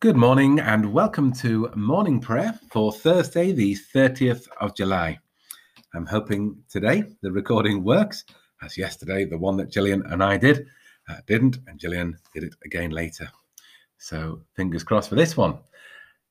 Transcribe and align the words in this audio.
Good 0.00 0.16
morning 0.16 0.60
and 0.60 0.94
welcome 0.94 1.30
to 1.34 1.70
morning 1.76 2.20
prayer 2.20 2.58
for 2.70 2.90
Thursday, 2.90 3.52
the 3.52 3.76
30th 3.94 4.48
of 4.58 4.74
July. 4.74 5.18
I'm 5.94 6.06
hoping 6.06 6.56
today 6.70 7.04
the 7.20 7.30
recording 7.30 7.84
works, 7.84 8.24
as 8.62 8.78
yesterday 8.78 9.26
the 9.26 9.36
one 9.36 9.58
that 9.58 9.70
Gillian 9.70 10.02
and 10.06 10.24
I 10.24 10.38
did 10.38 10.64
uh, 11.10 11.16
didn't, 11.26 11.58
and 11.66 11.78
Gillian 11.78 12.16
did 12.32 12.44
it 12.44 12.54
again 12.64 12.92
later. 12.92 13.30
So 13.98 14.40
fingers 14.56 14.84
crossed 14.84 15.10
for 15.10 15.16
this 15.16 15.36
one. 15.36 15.58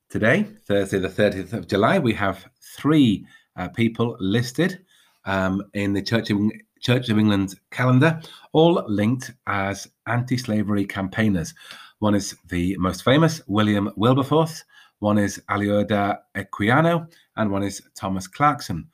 Today, 0.09 0.47
Thursday, 0.65 0.97
the 0.97 1.07
30th 1.07 1.53
of 1.53 1.67
July, 1.67 1.99
we 1.99 2.15
have 2.15 2.49
three 2.75 3.23
uh, 3.55 3.69
people 3.69 4.17
listed 4.19 4.83
um, 5.25 5.61
in 5.75 5.93
the 5.93 6.01
Church 6.01 6.31
of, 6.31 6.39
Church 6.81 7.09
of 7.09 7.19
England 7.19 7.53
calendar, 7.69 8.19
all 8.51 8.83
linked 8.87 9.31
as 9.45 9.87
anti 10.07 10.37
slavery 10.37 10.85
campaigners. 10.85 11.53
One 11.99 12.15
is 12.15 12.35
the 12.47 12.77
most 12.77 13.03
famous, 13.03 13.41
William 13.47 13.91
Wilberforce. 13.97 14.63
One 14.99 15.17
is 15.17 15.41
Olaudah 15.49 16.19
Equiano, 16.35 17.07
and 17.35 17.51
one 17.51 17.63
is 17.63 17.81
Thomas 17.95 18.27
Clarkson. 18.27 18.87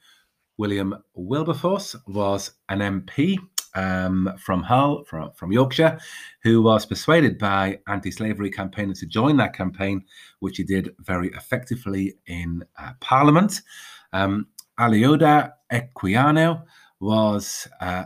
William 0.57 0.95
Wilberforce 1.13 1.95
was 2.07 2.51
an 2.69 2.79
MP 2.79 3.37
um, 3.75 4.33
from 4.39 4.63
Hull, 4.63 5.03
from, 5.03 5.31
from 5.33 5.51
Yorkshire, 5.51 5.99
who 6.41 6.61
was 6.61 6.85
persuaded 6.85 7.37
by 7.37 7.79
anti 7.87 8.09
slavery 8.09 8.49
campaigners 8.49 8.99
to 9.01 9.05
join 9.05 9.37
that 9.37 9.53
campaign, 9.53 10.03
which 10.39 10.57
he 10.57 10.63
did 10.63 10.95
very 10.99 11.29
effectively 11.29 12.15
in 12.27 12.63
uh, 12.79 12.93
Parliament. 13.01 13.61
Um, 14.13 14.47
Olaudah 14.79 15.53
Equiano 15.71 16.63
was 16.99 17.67
uh, 17.81 18.05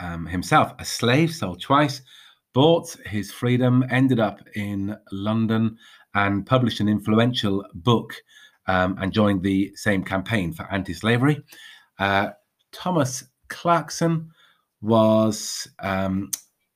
um, 0.00 0.26
himself 0.26 0.72
a 0.78 0.84
slave, 0.84 1.34
sold 1.34 1.60
twice, 1.60 2.02
bought 2.52 2.90
his 3.06 3.30
freedom, 3.30 3.84
ended 3.90 4.20
up 4.20 4.40
in 4.54 4.96
London, 5.12 5.76
and 6.14 6.46
published 6.46 6.80
an 6.80 6.88
influential 6.88 7.64
book 7.74 8.14
um, 8.66 8.96
and 9.00 9.12
joined 9.12 9.42
the 9.42 9.72
same 9.74 10.04
campaign 10.04 10.52
for 10.52 10.70
anti 10.72 10.92
slavery. 10.92 11.42
Uh, 11.98 12.30
Thomas 12.72 13.24
Clarkson 13.48 14.30
was 14.80 15.68
um, 15.80 16.30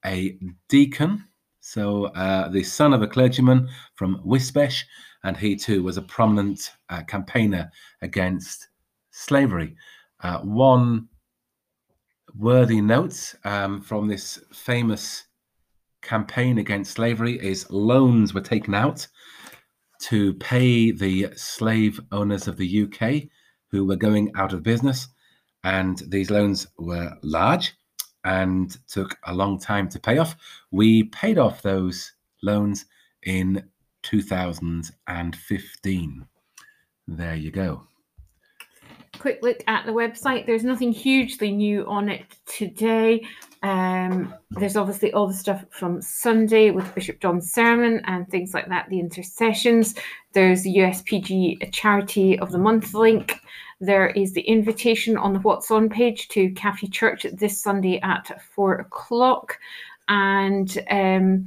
a 0.05 0.39
deacon, 0.69 1.25
so 1.61 2.07
uh, 2.07 2.49
the 2.49 2.63
son 2.63 2.93
of 2.93 3.03
a 3.03 3.07
clergyman 3.07 3.69
from 3.95 4.21
Wisbech, 4.25 4.83
and 5.25 5.37
he 5.37 5.55
too 5.55 5.83
was 5.83 5.97
a 5.97 6.03
prominent 6.03 6.73
uh, 6.89 7.03
campaigner 7.03 7.71
against 8.01 8.69
slavery. 9.11 9.77
Uh, 10.21 10.39
one 10.39 11.09
worthy 12.37 12.81
note 12.81 13.35
um, 13.45 13.81
from 13.81 14.09
this 14.09 14.41
famous 14.53 15.25
campaign 16.03 16.59
against 16.59 16.93
slavery 16.93 17.39
is 17.39 17.71
loans 17.71 18.35
were 18.35 18.41
taken 18.41 18.75
out 18.75 19.07
to 20.01 20.35
pay 20.35 20.91
the 20.91 21.29
slave 21.37 22.01
owners 22.11 22.49
of 22.49 22.57
the 22.57 22.83
UK 22.83 23.29
who 23.69 23.87
were 23.87 23.97
going 23.97 24.33
out 24.37 24.53
of 24.53 24.63
business. 24.63 25.09
And 25.65 25.99
these 26.09 26.31
loans 26.31 26.67
were 26.79 27.17
large 27.23 27.75
and 28.25 28.77
took 28.89 29.17
a 29.27 29.35
long 29.35 29.59
time 29.59 29.89
to 29.91 30.01
pay 30.01 30.19
off. 30.19 30.37
We 30.71 31.05
paid 31.05 31.39
off 31.39 31.63
those 31.63 32.13
loans 32.43 32.85
in 33.23 33.65
2015. 34.03 36.27
There 37.09 37.35
you 37.35 37.51
go 37.51 37.87
quick 39.23 39.39
look 39.41 39.63
at 39.69 39.87
the 39.87 39.93
website. 39.93 40.47
There's 40.47 40.65
nothing 40.65 40.91
hugely 40.91 41.53
new 41.53 41.87
on 41.87 42.09
it 42.09 42.25
today. 42.45 43.25
Um, 43.63 44.35
there's 44.51 44.77
obviously 44.77 45.13
all 45.13 45.29
the 45.29 45.33
stuff 45.33 45.65
from 45.71 46.03
Sunday 46.03 46.73
with 46.73 46.93
Bishop 46.93 47.21
John's 47.21 47.53
sermon 47.53 48.03
and 48.07 48.29
things 48.29 48.53
like 48.53 48.69
that, 48.69 48.89
the 48.89 48.99
intercessions. 48.99 49.95
There's 50.33 50.65
the 50.65 50.75
USPG 50.79 51.71
Charity 51.71 52.37
of 52.41 52.51
the 52.51 52.59
Month 52.59 52.95
link. 52.95 53.39
There 53.81 54.09
is 54.09 54.33
the 54.33 54.41
invitation 54.41 55.17
on 55.17 55.35
the 55.35 55.39
What's 55.39 55.71
On 55.71 55.89
page 55.89 56.27
to 56.31 56.51
Cafe 56.51 56.89
Church 56.89 57.25
this 57.33 57.61
Sunday 57.61 58.01
at 58.01 58.43
four 58.43 58.75
o'clock. 58.75 59.57
And 60.09 60.77
um, 60.91 61.47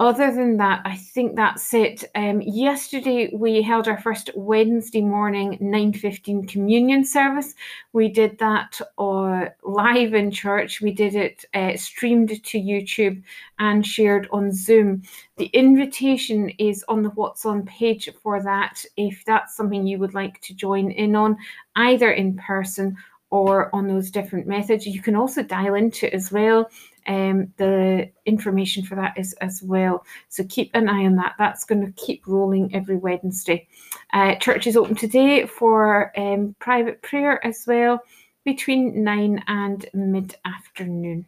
other 0.00 0.34
than 0.34 0.56
that, 0.56 0.80
I 0.86 0.96
think 0.96 1.36
that's 1.36 1.74
it. 1.74 2.04
Um, 2.14 2.40
yesterday 2.40 3.30
we 3.34 3.60
held 3.60 3.86
our 3.86 4.00
first 4.00 4.30
Wednesday 4.34 5.02
morning 5.02 5.58
9:15 5.60 6.48
communion 6.48 7.04
service. 7.04 7.54
We 7.92 8.08
did 8.08 8.38
that 8.38 8.80
uh, 8.96 9.50
live 9.62 10.14
in 10.14 10.30
church. 10.30 10.80
We 10.80 10.92
did 10.92 11.14
it 11.14 11.44
uh, 11.52 11.76
streamed 11.76 12.42
to 12.42 12.58
YouTube 12.58 13.22
and 13.58 13.86
shared 13.86 14.26
on 14.32 14.52
Zoom. 14.52 15.02
The 15.36 15.50
invitation 15.52 16.48
is 16.58 16.82
on 16.88 17.02
the 17.02 17.10
What's 17.10 17.44
On 17.44 17.66
page 17.66 18.08
for 18.22 18.42
that. 18.42 18.82
If 18.96 19.22
that's 19.26 19.54
something 19.54 19.86
you 19.86 19.98
would 19.98 20.14
like 20.14 20.40
to 20.40 20.54
join 20.54 20.92
in 20.92 21.14
on, 21.14 21.36
either 21.76 22.10
in 22.10 22.36
person 22.38 22.96
or 23.30 23.74
on 23.74 23.86
those 23.86 24.10
different 24.10 24.46
methods, 24.46 24.86
you 24.86 25.00
can 25.00 25.16
also 25.16 25.42
dial 25.42 25.74
into 25.74 26.12
as 26.12 26.30
well 26.32 26.68
um, 27.06 27.52
the 27.56 28.10
information 28.26 28.84
for 28.84 28.94
that 28.96 29.18
is 29.18 29.32
as 29.40 29.62
well. 29.62 30.04
So 30.28 30.44
keep 30.44 30.70
an 30.74 30.88
eye 30.88 31.06
on 31.06 31.16
that. 31.16 31.34
That's 31.38 31.64
going 31.64 31.84
to 31.84 31.92
keep 31.92 32.26
rolling 32.26 32.74
every 32.74 32.96
Wednesday. 32.96 33.66
Uh, 34.12 34.34
church 34.36 34.66
is 34.66 34.76
open 34.76 34.94
today 34.94 35.46
for 35.46 36.12
um, 36.18 36.54
private 36.58 37.02
prayer 37.02 37.44
as 37.44 37.64
well 37.66 38.00
between 38.44 39.02
9 39.02 39.44
and 39.48 39.86
mid 39.92 40.36
afternoon. 40.44 41.26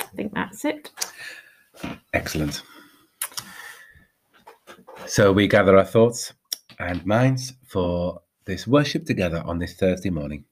I 0.00 0.06
think 0.16 0.34
that's 0.34 0.64
it. 0.64 0.90
Excellent. 2.14 2.62
So 5.06 5.32
we 5.32 5.46
gather 5.46 5.76
our 5.76 5.84
thoughts 5.84 6.32
and 6.78 7.04
minds 7.06 7.54
for 7.66 8.22
this 8.44 8.66
worship 8.66 9.04
together 9.04 9.42
on 9.44 9.58
this 9.58 9.74
Thursday 9.74 10.10
morning. 10.10 10.44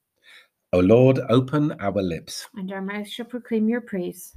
O 0.74 0.80
Lord, 0.80 1.20
open 1.28 1.70
our 1.78 2.02
lips. 2.02 2.48
And 2.56 2.72
our 2.72 2.82
mouth 2.82 3.06
shall 3.06 3.26
proclaim 3.26 3.68
your 3.68 3.80
praise. 3.80 4.36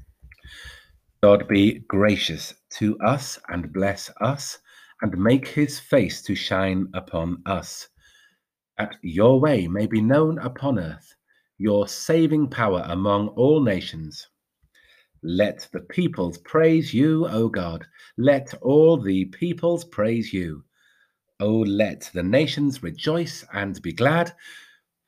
God 1.24 1.48
be 1.48 1.80
gracious 1.88 2.53
to 2.74 2.96
us 3.00 3.40
and 3.50 3.74
bless 3.74 4.12
us, 4.22 4.59
and 5.02 5.18
make 5.18 5.48
his 5.48 5.80
face 5.80 6.22
to 6.22 6.36
shine 6.36 6.90
upon 6.94 7.42
us. 7.48 7.88
That 8.78 8.98
your 9.02 9.40
way 9.40 9.68
may 9.68 9.88
be 9.88 10.00
known 10.00 10.38
upon 10.38 10.78
earth, 10.78 11.12
your 11.58 11.88
saving 11.88 12.52
power 12.52 12.86
among 12.88 13.30
all 13.30 13.59
nations. 13.59 14.28
Let 15.24 15.68
the 15.74 15.80
peoples 15.80 16.38
praise 16.38 16.94
you, 16.94 17.28
O 17.30 17.50
God. 17.50 17.84
Let 18.16 18.54
all 18.62 19.02
the 19.02 19.25
peoples 19.25 19.86
praise 19.86 20.31
you. 20.31 20.64
O 21.40 21.52
let 21.62 22.12
the 22.14 22.22
nations 22.22 22.84
rejoice 22.84 23.44
and 23.54 23.81
be 23.81 23.92
glad 23.92 24.34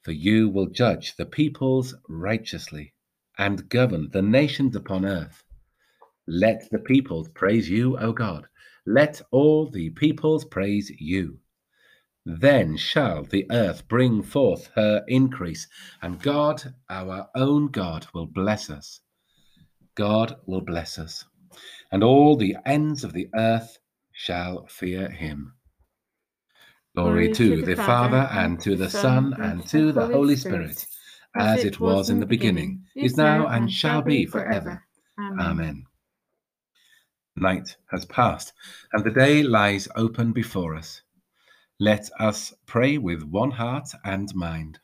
for 0.01 0.11
you 0.11 0.49
will 0.49 0.67
judge 0.67 1.15
the 1.15 1.25
peoples 1.25 1.95
righteously 2.07 2.93
and 3.37 3.69
govern 3.69 4.09
the 4.11 4.21
nations 4.21 4.75
upon 4.75 5.05
earth. 5.05 5.43
Let 6.27 6.69
the 6.71 6.79
peoples 6.79 7.29
praise 7.29 7.69
you, 7.69 7.97
O 7.97 8.11
God. 8.11 8.47
Let 8.85 9.21
all 9.31 9.69
the 9.69 9.89
peoples 9.91 10.45
praise 10.45 10.91
you. 10.99 11.39
Then 12.25 12.77
shall 12.77 13.23
the 13.23 13.45
earth 13.49 13.87
bring 13.87 14.23
forth 14.23 14.69
her 14.75 15.03
increase, 15.07 15.67
and 16.01 16.21
God, 16.21 16.75
our 16.89 17.29
own 17.33 17.67
God, 17.67 18.07
will 18.13 18.27
bless 18.27 18.69
us. 18.69 19.01
God 19.95 20.35
will 20.45 20.61
bless 20.61 20.99
us, 20.99 21.25
and 21.91 22.03
all 22.03 22.35
the 22.35 22.57
ends 22.65 23.03
of 23.03 23.13
the 23.13 23.29
earth 23.33 23.79
shall 24.11 24.67
fear 24.67 25.09
him. 25.09 25.53
Glory 27.03 27.31
to 27.31 27.61
the 27.61 27.75
Father, 27.75 28.27
and 28.31 28.59
to 28.61 28.75
the 28.75 28.89
Son, 28.89 29.33
and 29.39 29.65
to 29.67 29.93
the 29.93 30.05
Holy 30.07 30.35
Spirit, 30.35 30.85
as 31.35 31.63
it 31.63 31.79
was 31.79 32.09
in 32.09 32.19
the 32.19 32.25
beginning, 32.25 32.83
is 32.93 33.15
now, 33.15 33.47
and 33.47 33.71
shall 33.71 34.01
be 34.01 34.25
forever. 34.25 34.83
Amen. 35.17 35.85
Night 37.37 37.77
has 37.89 38.05
passed, 38.05 38.51
and 38.91 39.05
the 39.05 39.11
day 39.11 39.43
lies 39.43 39.87
open 39.95 40.33
before 40.33 40.75
us. 40.75 41.01
Let 41.79 42.09
us 42.19 42.53
pray 42.65 42.97
with 42.97 43.23
one 43.23 43.51
heart 43.51 43.89
and 44.03 44.35
mind. 44.35 44.79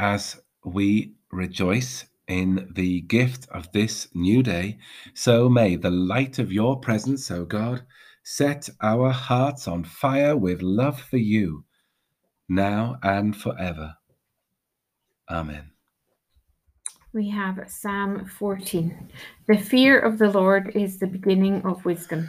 As 0.00 0.40
we 0.64 1.12
rejoice 1.30 2.06
in 2.26 2.68
the 2.74 3.02
gift 3.02 3.48
of 3.50 3.70
this 3.70 4.08
new 4.14 4.42
day, 4.42 4.78
so 5.14 5.48
may 5.48 5.76
the 5.76 5.90
light 5.90 6.40
of 6.40 6.52
your 6.52 6.80
presence, 6.80 7.30
O 7.30 7.44
God, 7.44 7.84
Set 8.30 8.68
our 8.82 9.10
hearts 9.10 9.66
on 9.66 9.82
fire 9.82 10.36
with 10.36 10.60
love 10.60 11.00
for 11.00 11.16
you, 11.16 11.64
now 12.46 12.98
and 13.02 13.34
forever. 13.34 13.94
Amen. 15.30 15.70
We 17.14 17.30
have 17.30 17.58
Psalm 17.68 18.26
14. 18.26 19.08
The 19.46 19.56
fear 19.56 19.98
of 19.98 20.18
the 20.18 20.28
Lord 20.28 20.76
is 20.76 20.98
the 20.98 21.06
beginning 21.06 21.62
of 21.62 21.86
wisdom. 21.86 22.28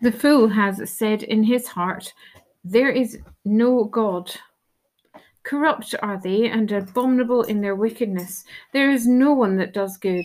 The 0.00 0.12
fool 0.12 0.48
has 0.48 0.90
said 0.90 1.22
in 1.22 1.44
his 1.44 1.68
heart, 1.68 2.14
There 2.64 2.90
is 2.90 3.18
no 3.44 3.84
God. 3.84 4.34
Corrupt 5.42 5.94
are 6.00 6.18
they 6.18 6.48
and 6.48 6.72
abominable 6.72 7.42
in 7.42 7.60
their 7.60 7.76
wickedness. 7.76 8.44
There 8.72 8.90
is 8.90 9.06
no 9.06 9.34
one 9.34 9.58
that 9.58 9.74
does 9.74 9.98
good. 9.98 10.24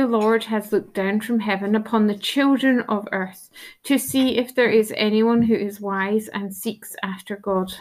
The 0.00 0.06
Lord 0.06 0.44
has 0.44 0.72
looked 0.72 0.94
down 0.94 1.20
from 1.20 1.40
heaven 1.40 1.74
upon 1.74 2.06
the 2.06 2.16
children 2.16 2.80
of 2.88 3.06
earth 3.12 3.50
to 3.84 3.98
see 3.98 4.38
if 4.38 4.54
there 4.54 4.70
is 4.70 4.94
anyone 4.96 5.42
who 5.42 5.54
is 5.54 5.78
wise 5.78 6.28
and 6.28 6.56
seeks 6.56 6.96
after 7.02 7.36
God. 7.36 7.74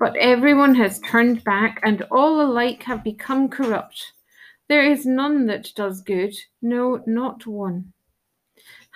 But 0.00 0.16
everyone 0.16 0.74
has 0.74 0.98
turned 0.98 1.44
back, 1.44 1.78
and 1.84 2.02
all 2.10 2.40
alike 2.40 2.82
have 2.82 3.04
become 3.04 3.48
corrupt. 3.48 4.14
There 4.66 4.82
is 4.82 5.06
none 5.06 5.46
that 5.46 5.70
does 5.76 6.00
good, 6.00 6.34
no, 6.60 7.04
not 7.06 7.46
one. 7.46 7.92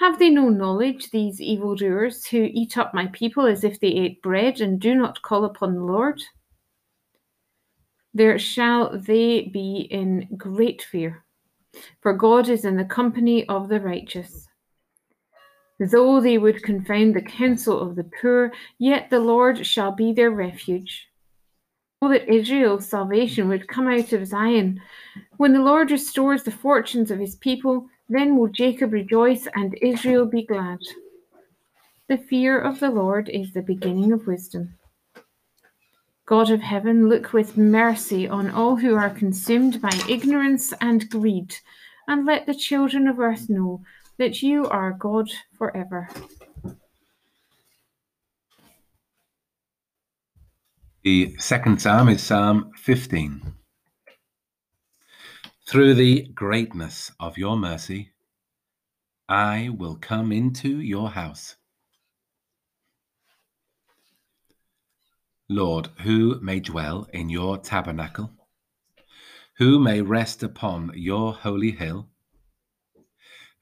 Have 0.00 0.18
they 0.18 0.30
no 0.30 0.48
knowledge, 0.48 1.10
these 1.10 1.40
evildoers, 1.40 2.26
who 2.26 2.48
eat 2.50 2.76
up 2.76 2.92
my 2.92 3.06
people 3.12 3.46
as 3.46 3.62
if 3.62 3.78
they 3.78 3.86
ate 3.86 4.20
bread 4.20 4.60
and 4.60 4.80
do 4.80 4.96
not 4.96 5.22
call 5.22 5.44
upon 5.44 5.74
the 5.74 5.84
Lord? 5.84 6.20
There 8.12 8.36
shall 8.36 8.98
they 8.98 9.42
be 9.42 9.86
in 9.92 10.26
great 10.36 10.82
fear, 10.82 11.21
for 12.00 12.12
God 12.12 12.48
is 12.48 12.64
in 12.64 12.76
the 12.76 12.84
company 12.84 13.48
of 13.48 13.68
the 13.68 13.80
righteous. 13.80 14.48
Though 15.78 16.20
they 16.20 16.38
would 16.38 16.62
confound 16.62 17.14
the 17.14 17.22
counsel 17.22 17.80
of 17.80 17.96
the 17.96 18.04
poor, 18.04 18.52
yet 18.78 19.10
the 19.10 19.20
Lord 19.20 19.66
shall 19.66 19.92
be 19.92 20.12
their 20.12 20.30
refuge. 20.30 21.08
Oh, 22.00 22.08
that 22.08 22.28
Israel's 22.28 22.86
salvation 22.86 23.48
would 23.48 23.68
come 23.68 23.88
out 23.88 24.12
of 24.12 24.26
Zion. 24.26 24.80
When 25.36 25.52
the 25.52 25.62
Lord 25.62 25.90
restores 25.90 26.42
the 26.42 26.50
fortunes 26.50 27.10
of 27.10 27.18
his 27.18 27.36
people, 27.36 27.88
then 28.08 28.36
will 28.36 28.48
Jacob 28.48 28.92
rejoice 28.92 29.46
and 29.54 29.78
Israel 29.80 30.26
be 30.26 30.44
glad. 30.44 30.80
The 32.08 32.18
fear 32.18 32.60
of 32.60 32.80
the 32.80 32.90
Lord 32.90 33.28
is 33.28 33.52
the 33.52 33.62
beginning 33.62 34.12
of 34.12 34.26
wisdom. 34.26 34.74
God 36.26 36.50
of 36.50 36.60
heaven, 36.60 37.08
look 37.08 37.32
with 37.32 37.56
mercy 37.56 38.28
on 38.28 38.50
all 38.50 38.76
who 38.76 38.94
are 38.94 39.10
consumed 39.10 39.82
by 39.82 39.90
ignorance 40.08 40.72
and 40.80 41.08
greed, 41.10 41.56
and 42.06 42.24
let 42.24 42.46
the 42.46 42.54
children 42.54 43.08
of 43.08 43.18
earth 43.18 43.48
know 43.48 43.82
that 44.18 44.42
you 44.42 44.66
are 44.68 44.92
God 44.92 45.28
forever. 45.58 46.08
The 51.02 51.34
second 51.38 51.82
psalm 51.82 52.08
is 52.08 52.22
Psalm 52.22 52.70
15. 52.76 53.54
Through 55.68 55.94
the 55.94 56.28
greatness 56.34 57.10
of 57.18 57.36
your 57.36 57.56
mercy, 57.56 58.10
I 59.28 59.70
will 59.76 59.96
come 59.96 60.30
into 60.30 60.80
your 60.80 61.10
house. 61.10 61.56
Lord, 65.54 65.90
who 66.00 66.40
may 66.40 66.60
dwell 66.60 67.06
in 67.12 67.28
your 67.28 67.58
tabernacle? 67.58 68.32
Who 69.58 69.78
may 69.78 70.00
rest 70.00 70.42
upon 70.42 70.92
your 70.94 71.34
holy 71.34 71.72
hill? 71.72 72.08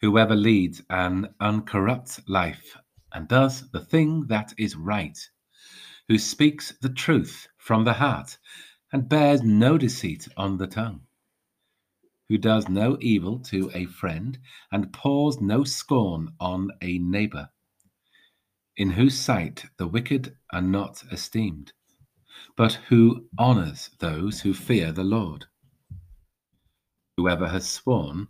Whoever 0.01 0.37
leads 0.37 0.83
an 0.89 1.35
uncorrupt 1.41 2.29
life 2.29 2.77
and 3.13 3.27
does 3.27 3.73
the 3.73 3.85
thing 3.85 4.29
that 4.29 4.55
is 4.57 4.77
right, 4.77 5.19
who 6.07 6.17
speaks 6.17 6.73
the 6.81 6.91
truth 6.91 7.49
from 7.59 7.83
the 7.83 7.95
heart 7.95 8.39
and 8.93 9.09
bears 9.09 9.43
no 9.43 9.77
deceit 9.77 10.29
on 10.37 10.59
the 10.59 10.69
tongue, 10.69 11.01
who 12.29 12.39
does 12.39 12.69
no 12.69 12.99
evil 13.01 13.41
to 13.41 13.69
a 13.75 13.87
friend 13.87 14.39
and 14.71 14.93
pours 14.93 15.41
no 15.41 15.65
scorn 15.65 16.35
on 16.39 16.71
a 16.81 16.99
neighbor, 16.99 17.51
in 18.77 18.91
whose 18.91 19.19
sight 19.19 19.65
the 19.77 19.89
wicked 19.89 20.37
are 20.53 20.63
not 20.63 21.03
esteemed, 21.11 21.73
but 22.57 22.75
who 22.89 23.27
honors 23.39 23.91
those 23.99 24.41
who 24.41 24.55
fear 24.55 24.93
the 24.93 25.05
Lord. 25.05 25.47
Whoever 27.17 27.49
has 27.49 27.69
sworn 27.69 28.29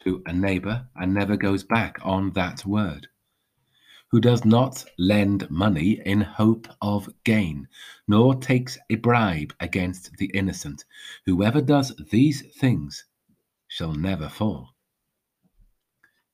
to 0.00 0.22
a 0.26 0.32
neighbor 0.32 0.88
and 0.96 1.12
never 1.12 1.36
goes 1.36 1.64
back 1.64 1.98
on 2.02 2.30
that 2.32 2.64
word, 2.64 3.08
who 4.10 4.20
does 4.20 4.44
not 4.44 4.84
lend 4.98 5.50
money 5.50 6.00
in 6.04 6.20
hope 6.20 6.68
of 6.80 7.08
gain, 7.24 7.68
nor 8.06 8.34
takes 8.34 8.78
a 8.88 8.94
bribe 8.94 9.52
against 9.60 10.16
the 10.16 10.30
innocent. 10.32 10.84
Whoever 11.26 11.60
does 11.60 11.94
these 12.10 12.42
things 12.56 13.04
shall 13.68 13.92
never 13.92 14.28
fall. 14.28 14.74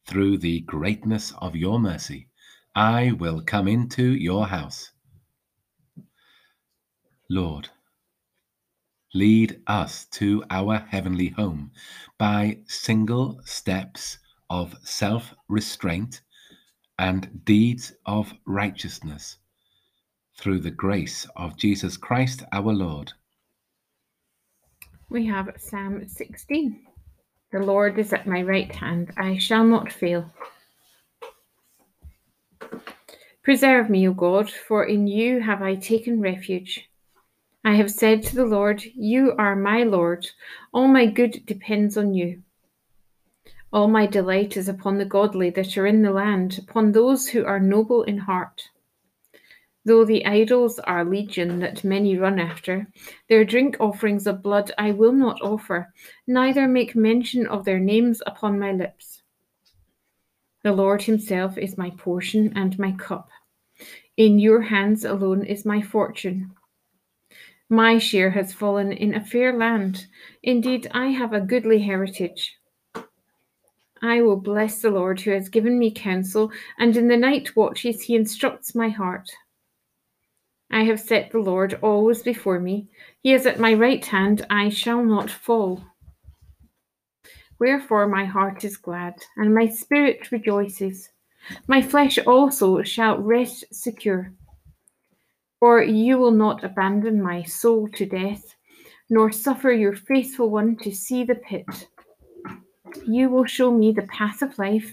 Through 0.06 0.38
the 0.38 0.60
greatness 0.60 1.32
of 1.38 1.56
your 1.56 1.80
mercy, 1.80 2.28
I 2.74 3.12
will 3.12 3.40
come 3.42 3.68
into 3.68 4.04
your 4.04 4.46
house. 4.46 4.91
Lord, 7.34 7.70
lead 9.14 9.62
us 9.66 10.04
to 10.18 10.44
our 10.50 10.76
heavenly 10.90 11.28
home 11.28 11.70
by 12.18 12.58
single 12.66 13.40
steps 13.46 14.18
of 14.50 14.74
self 14.82 15.32
restraint 15.48 16.20
and 16.98 17.42
deeds 17.46 17.94
of 18.04 18.34
righteousness 18.44 19.38
through 20.36 20.58
the 20.58 20.70
grace 20.70 21.26
of 21.34 21.56
Jesus 21.56 21.96
Christ 21.96 22.42
our 22.52 22.70
Lord. 22.70 23.14
We 25.08 25.24
have 25.28 25.54
Psalm 25.56 26.06
16. 26.06 26.86
The 27.50 27.60
Lord 27.60 27.98
is 27.98 28.12
at 28.12 28.26
my 28.26 28.42
right 28.42 28.74
hand, 28.74 29.10
I 29.16 29.38
shall 29.38 29.64
not 29.64 29.90
fail. 29.90 30.30
Preserve 33.42 33.88
me, 33.88 34.06
O 34.06 34.12
God, 34.12 34.50
for 34.50 34.84
in 34.84 35.06
you 35.06 35.40
have 35.40 35.62
I 35.62 35.76
taken 35.76 36.20
refuge. 36.20 36.90
I 37.64 37.74
have 37.74 37.92
said 37.92 38.24
to 38.24 38.34
the 38.34 38.44
Lord, 38.44 38.82
You 38.82 39.34
are 39.38 39.54
my 39.54 39.84
Lord. 39.84 40.26
All 40.72 40.88
my 40.88 41.06
good 41.06 41.46
depends 41.46 41.96
on 41.96 42.12
you. 42.12 42.42
All 43.72 43.86
my 43.86 44.04
delight 44.06 44.56
is 44.56 44.68
upon 44.68 44.98
the 44.98 45.04
godly 45.04 45.50
that 45.50 45.78
are 45.78 45.86
in 45.86 46.02
the 46.02 46.10
land, 46.10 46.58
upon 46.58 46.90
those 46.90 47.28
who 47.28 47.44
are 47.44 47.60
noble 47.60 48.02
in 48.02 48.18
heart. 48.18 48.68
Though 49.84 50.04
the 50.04 50.26
idols 50.26 50.80
are 50.80 51.04
legion 51.04 51.60
that 51.60 51.84
many 51.84 52.18
run 52.18 52.40
after, 52.40 52.88
their 53.28 53.44
drink 53.44 53.76
offerings 53.78 54.26
of 54.26 54.42
blood 54.42 54.72
I 54.76 54.90
will 54.90 55.12
not 55.12 55.40
offer, 55.40 55.92
neither 56.26 56.66
make 56.66 56.96
mention 56.96 57.46
of 57.46 57.64
their 57.64 57.80
names 57.80 58.22
upon 58.26 58.58
my 58.58 58.72
lips. 58.72 59.22
The 60.64 60.72
Lord 60.72 61.02
Himself 61.02 61.56
is 61.58 61.78
my 61.78 61.90
portion 61.90 62.52
and 62.56 62.76
my 62.78 62.92
cup. 62.92 63.30
In 64.16 64.40
your 64.40 64.62
hands 64.62 65.04
alone 65.04 65.44
is 65.44 65.64
my 65.64 65.80
fortune. 65.80 66.54
My 67.72 67.96
share 67.96 68.28
has 68.32 68.52
fallen 68.52 68.92
in 68.92 69.14
a 69.14 69.24
fair 69.24 69.56
land. 69.56 70.06
Indeed, 70.42 70.88
I 70.92 71.06
have 71.06 71.32
a 71.32 71.40
goodly 71.40 71.80
heritage. 71.80 72.58
I 74.02 74.20
will 74.20 74.36
bless 74.36 74.82
the 74.82 74.90
Lord 74.90 75.22
who 75.22 75.30
has 75.30 75.48
given 75.48 75.78
me 75.78 75.90
counsel, 75.90 76.52
and 76.78 76.94
in 76.98 77.08
the 77.08 77.16
night 77.16 77.56
watches 77.56 78.02
he 78.02 78.14
instructs 78.14 78.74
my 78.74 78.90
heart. 78.90 79.30
I 80.70 80.82
have 80.82 81.00
set 81.00 81.30
the 81.30 81.38
Lord 81.38 81.78
always 81.80 82.22
before 82.22 82.60
me. 82.60 82.88
He 83.22 83.32
is 83.32 83.46
at 83.46 83.58
my 83.58 83.72
right 83.72 84.04
hand, 84.04 84.44
I 84.50 84.68
shall 84.68 85.02
not 85.02 85.30
fall. 85.30 85.82
Wherefore 87.58 88.06
my 88.06 88.26
heart 88.26 88.64
is 88.64 88.76
glad, 88.76 89.14
and 89.38 89.54
my 89.54 89.66
spirit 89.66 90.30
rejoices. 90.30 91.08
My 91.68 91.80
flesh 91.80 92.18
also 92.18 92.82
shall 92.82 93.16
rest 93.16 93.64
secure 93.72 94.30
for 95.62 95.80
you 95.80 96.18
will 96.18 96.32
not 96.32 96.64
abandon 96.64 97.22
my 97.22 97.40
soul 97.44 97.86
to 97.94 98.04
death, 98.04 98.56
nor 99.08 99.30
suffer 99.30 99.70
your 99.70 99.94
faithful 99.94 100.50
one 100.50 100.76
to 100.76 100.90
see 100.90 101.22
the 101.22 101.36
pit. 101.36 101.86
You 103.06 103.30
will 103.30 103.44
show 103.44 103.70
me 103.70 103.92
the 103.92 104.08
path 104.08 104.42
of 104.42 104.58
life. 104.58 104.92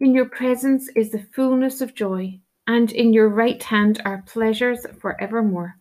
In 0.00 0.12
your 0.12 0.24
presence 0.24 0.88
is 0.96 1.12
the 1.12 1.24
fullness 1.32 1.80
of 1.80 1.94
joy, 1.94 2.40
and 2.66 2.90
in 2.90 3.12
your 3.12 3.28
right 3.28 3.62
hand 3.62 4.02
are 4.04 4.24
pleasures 4.26 4.84
for 5.00 5.20
evermore. 5.22 5.76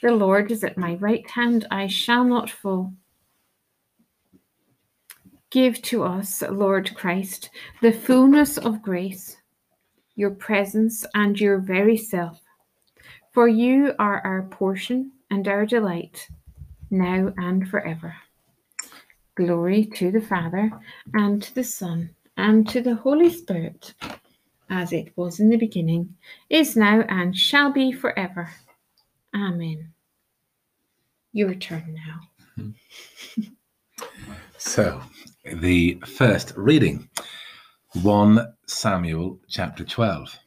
The 0.00 0.12
Lord 0.12 0.52
is 0.52 0.62
at 0.62 0.78
my 0.78 0.94
right 0.94 1.28
hand, 1.28 1.66
I 1.72 1.88
shall 1.88 2.22
not 2.22 2.48
fall. 2.48 2.94
Give 5.50 5.82
to 5.82 6.04
us, 6.04 6.40
Lord 6.40 6.94
Christ, 6.94 7.50
the 7.82 7.90
fullness 7.90 8.58
of 8.58 8.80
grace, 8.80 9.38
your 10.14 10.30
presence, 10.30 11.04
and 11.16 11.40
your 11.40 11.58
very 11.58 11.96
self 11.96 12.43
for 13.34 13.48
you 13.48 13.92
are 13.98 14.24
our 14.24 14.42
portion 14.42 15.10
and 15.28 15.48
our 15.48 15.66
delight, 15.66 16.28
now 16.90 17.32
and 17.36 17.68
forever. 17.68 18.14
Glory 19.34 19.84
to 19.84 20.12
the 20.12 20.20
Father, 20.20 20.70
and 21.12 21.42
to 21.42 21.52
the 21.56 21.64
Son, 21.64 22.10
and 22.36 22.68
to 22.68 22.80
the 22.80 22.94
Holy 22.94 23.28
Spirit, 23.28 23.94
as 24.70 24.92
it 24.92 25.12
was 25.16 25.40
in 25.40 25.48
the 25.48 25.56
beginning, 25.56 26.14
is 26.48 26.76
now, 26.76 27.00
and 27.08 27.36
shall 27.36 27.72
be 27.72 27.90
forever. 27.90 28.48
Amen. 29.34 29.92
Your 31.32 31.54
turn 31.54 31.98
now. 32.56 32.72
so, 34.58 35.02
the 35.44 36.00
first 36.06 36.52
reading 36.56 37.08
1 38.00 38.54
Samuel 38.68 39.40
chapter 39.48 39.84
12. 39.84 40.38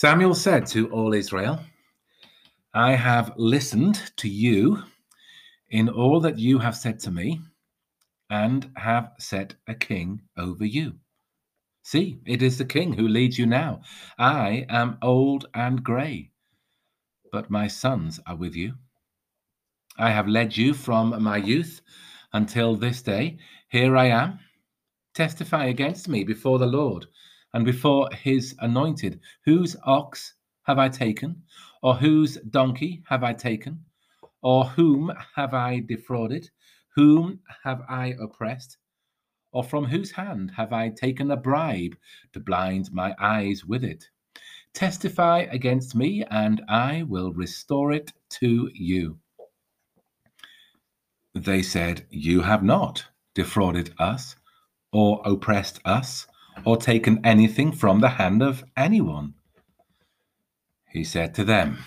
Samuel 0.00 0.34
said 0.34 0.64
to 0.68 0.88
all 0.92 1.12
Israel, 1.12 1.60
I 2.72 2.92
have 2.92 3.34
listened 3.36 4.14
to 4.16 4.30
you 4.30 4.82
in 5.68 5.90
all 5.90 6.20
that 6.20 6.38
you 6.38 6.58
have 6.58 6.74
said 6.74 6.98
to 7.00 7.10
me, 7.10 7.42
and 8.30 8.70
have 8.76 9.12
set 9.18 9.56
a 9.68 9.74
king 9.74 10.22
over 10.38 10.64
you. 10.64 10.94
See, 11.82 12.18
it 12.24 12.40
is 12.40 12.56
the 12.56 12.64
king 12.64 12.94
who 12.94 13.06
leads 13.08 13.38
you 13.38 13.44
now. 13.44 13.82
I 14.18 14.64
am 14.70 14.96
old 15.02 15.44
and 15.52 15.84
grey, 15.84 16.30
but 17.30 17.50
my 17.50 17.66
sons 17.68 18.18
are 18.26 18.36
with 18.36 18.56
you. 18.56 18.72
I 19.98 20.12
have 20.12 20.26
led 20.26 20.56
you 20.56 20.72
from 20.72 21.22
my 21.22 21.36
youth 21.36 21.82
until 22.32 22.74
this 22.74 23.02
day. 23.02 23.36
Here 23.68 23.94
I 23.98 24.06
am. 24.06 24.38
Testify 25.14 25.66
against 25.66 26.08
me 26.08 26.24
before 26.24 26.58
the 26.58 26.64
Lord 26.80 27.06
and 27.54 27.64
before 27.64 28.08
his 28.12 28.54
anointed. 28.60 29.20
Whose 29.44 29.76
ox 29.84 30.34
have 30.64 30.78
I 30.78 30.88
taken? 30.88 31.42
Or 31.82 31.94
whose 31.94 32.36
donkey 32.36 33.02
have 33.08 33.24
I 33.24 33.32
taken? 33.32 33.84
Or 34.42 34.64
whom 34.64 35.12
have 35.34 35.54
I 35.54 35.80
defrauded? 35.80 36.50
Whom 36.94 37.40
have 37.64 37.82
I 37.88 38.14
oppressed? 38.20 38.78
Or 39.52 39.64
from 39.64 39.84
whose 39.84 40.12
hand 40.12 40.52
have 40.56 40.72
I 40.72 40.90
taken 40.90 41.30
a 41.30 41.36
bribe 41.36 41.96
to 42.32 42.40
blind 42.40 42.92
my 42.92 43.14
eyes 43.18 43.64
with 43.64 43.84
it? 43.84 44.08
Testify 44.72 45.46
against 45.50 45.96
me, 45.96 46.24
and 46.30 46.62
I 46.68 47.02
will 47.02 47.32
restore 47.32 47.90
it 47.92 48.12
to 48.40 48.70
you. 48.72 49.18
They 51.34 51.62
said, 51.62 52.06
You 52.10 52.42
have 52.42 52.62
not 52.62 53.04
defrauded 53.34 53.92
us, 53.98 54.36
or 54.92 55.20
oppressed 55.24 55.80
us, 55.84 56.26
or 56.64 56.76
taken 56.76 57.24
anything 57.24 57.72
from 57.72 58.00
the 58.00 58.08
hand 58.08 58.42
of 58.42 58.64
anyone. 58.76 59.34
He 60.90 61.04
said 61.04 61.34
to 61.34 61.44
them, 61.44 61.78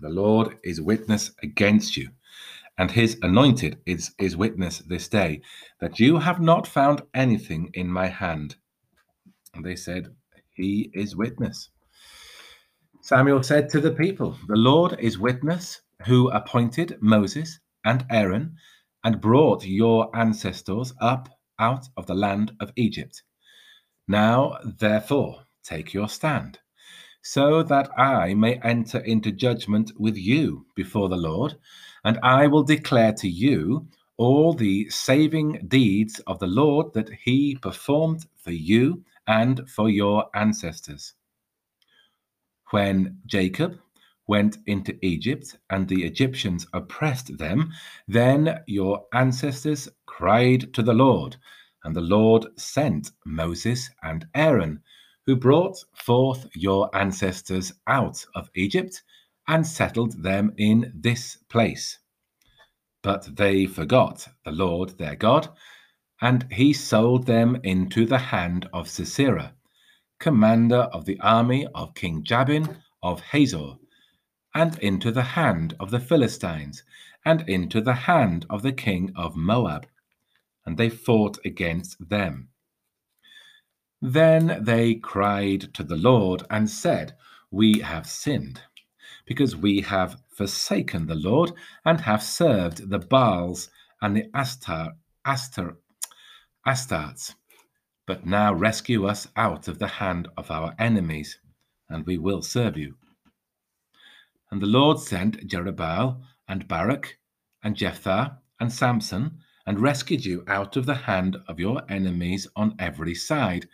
The 0.00 0.08
Lord 0.08 0.58
is 0.62 0.80
witness 0.80 1.32
against 1.42 1.96
you, 1.96 2.10
and 2.78 2.90
his 2.90 3.18
anointed 3.22 3.78
is, 3.86 4.12
is 4.18 4.36
witness 4.36 4.78
this 4.78 5.08
day, 5.08 5.42
that 5.80 5.98
you 5.98 6.18
have 6.18 6.40
not 6.40 6.66
found 6.66 7.02
anything 7.14 7.70
in 7.74 7.88
my 7.88 8.08
hand. 8.08 8.56
And 9.54 9.64
they 9.64 9.76
said, 9.76 10.14
He 10.54 10.90
is 10.94 11.16
witness. 11.16 11.70
Samuel 13.00 13.42
said 13.42 13.68
to 13.70 13.80
the 13.80 13.92
people, 13.92 14.36
The 14.48 14.56
Lord 14.56 14.96
is 14.98 15.18
witness 15.18 15.82
who 16.06 16.30
appointed 16.30 16.96
Moses 17.00 17.58
and 17.84 18.04
Aaron 18.10 18.56
and 19.04 19.20
brought 19.20 19.66
your 19.66 20.14
ancestors 20.16 20.94
up 21.00 21.28
out 21.58 21.86
of 21.96 22.06
the 22.06 22.14
land 22.14 22.52
of 22.60 22.72
Egypt. 22.76 23.22
Now, 24.06 24.58
therefore, 24.78 25.44
take 25.62 25.94
your 25.94 26.08
stand, 26.08 26.58
so 27.22 27.62
that 27.62 27.88
I 27.98 28.34
may 28.34 28.56
enter 28.56 28.98
into 28.98 29.32
judgment 29.32 29.92
with 29.98 30.16
you 30.16 30.66
before 30.74 31.08
the 31.08 31.16
Lord, 31.16 31.56
and 32.04 32.18
I 32.22 32.46
will 32.46 32.62
declare 32.62 33.12
to 33.14 33.28
you 33.28 33.88
all 34.16 34.52
the 34.52 34.88
saving 34.90 35.66
deeds 35.68 36.20
of 36.26 36.38
the 36.38 36.46
Lord 36.46 36.92
that 36.92 37.10
he 37.24 37.56
performed 37.56 38.26
for 38.36 38.52
you 38.52 39.02
and 39.26 39.68
for 39.68 39.88
your 39.88 40.26
ancestors. 40.34 41.14
When 42.70 43.18
Jacob 43.26 43.78
went 44.26 44.58
into 44.66 44.98
Egypt 45.02 45.56
and 45.70 45.88
the 45.88 46.04
Egyptians 46.04 46.66
oppressed 46.72 47.36
them, 47.38 47.72
then 48.06 48.60
your 48.66 49.06
ancestors 49.12 49.88
cried 50.06 50.72
to 50.74 50.82
the 50.82 50.94
Lord, 50.94 51.36
and 51.84 51.94
the 51.94 52.00
Lord 52.00 52.46
sent 52.58 53.12
Moses 53.24 53.90
and 54.02 54.26
Aaron, 54.34 54.82
who 55.26 55.36
brought 55.36 55.76
forth 55.94 56.48
your 56.54 56.90
ancestors 56.96 57.72
out 57.86 58.24
of 58.34 58.50
Egypt 58.54 59.02
and 59.46 59.66
settled 59.66 60.22
them 60.22 60.52
in 60.56 60.92
this 60.94 61.36
place. 61.48 61.98
But 63.02 63.36
they 63.36 63.66
forgot 63.66 64.26
the 64.44 64.52
Lord 64.52 64.98
their 64.98 65.14
God, 65.14 65.48
and 66.20 66.50
he 66.50 66.72
sold 66.72 67.26
them 67.26 67.60
into 67.62 68.06
the 68.06 68.18
hand 68.18 68.68
of 68.72 68.88
Sisera, 68.88 69.54
commander 70.18 70.88
of 70.92 71.04
the 71.04 71.20
army 71.20 71.66
of 71.74 71.94
King 71.94 72.24
Jabin 72.24 72.78
of 73.02 73.20
Hazor 73.20 73.74
and 74.54 74.78
into 74.78 75.10
the 75.10 75.22
hand 75.22 75.74
of 75.80 75.90
the 75.90 75.98
Philistines, 75.98 76.84
and 77.24 77.48
into 77.48 77.80
the 77.80 77.94
hand 77.94 78.46
of 78.48 78.62
the 78.62 78.72
king 78.72 79.12
of 79.16 79.34
Moab. 79.34 79.86
And 80.66 80.76
they 80.76 80.88
fought 80.88 81.38
against 81.44 82.08
them. 82.08 82.48
Then 84.00 84.62
they 84.62 84.96
cried 84.96 85.72
to 85.74 85.82
the 85.82 85.96
Lord 85.96 86.42
and 86.50 86.68
said, 86.68 87.16
We 87.50 87.80
have 87.80 88.06
sinned, 88.06 88.60
because 89.24 89.56
we 89.56 89.80
have 89.80 90.20
forsaken 90.28 91.06
the 91.06 91.14
Lord 91.14 91.52
and 91.84 92.00
have 92.02 92.22
served 92.22 92.90
the 92.90 92.98
Baals 92.98 93.70
and 94.02 94.16
the 94.16 94.24
Astar, 94.34 94.96
Astar, 95.26 95.76
Astartes. 96.66 97.34
But 98.06 98.26
now 98.26 98.52
rescue 98.52 99.06
us 99.06 99.26
out 99.36 99.68
of 99.68 99.78
the 99.78 99.86
hand 99.86 100.28
of 100.36 100.50
our 100.50 100.74
enemies, 100.78 101.38
and 101.88 102.04
we 102.04 102.18
will 102.18 102.42
serve 102.42 102.76
you. 102.76 102.96
And 104.50 104.60
the 104.60 104.66
Lord 104.66 104.98
sent 104.98 105.48
Jerubbaal 105.48 106.20
and 106.46 106.68
Barak 106.68 107.18
and 107.62 107.74
Jephthah 107.74 108.38
and 108.60 108.70
Samson 108.70 109.38
and 109.66 109.80
rescued 109.80 110.24
you 110.24 110.44
out 110.46 110.76
of 110.76 110.86
the 110.86 110.94
hand 110.94 111.36
of 111.48 111.58
your 111.58 111.82
enemies 111.88 112.46
on 112.56 112.74
every 112.78 113.14
side, 113.14 113.66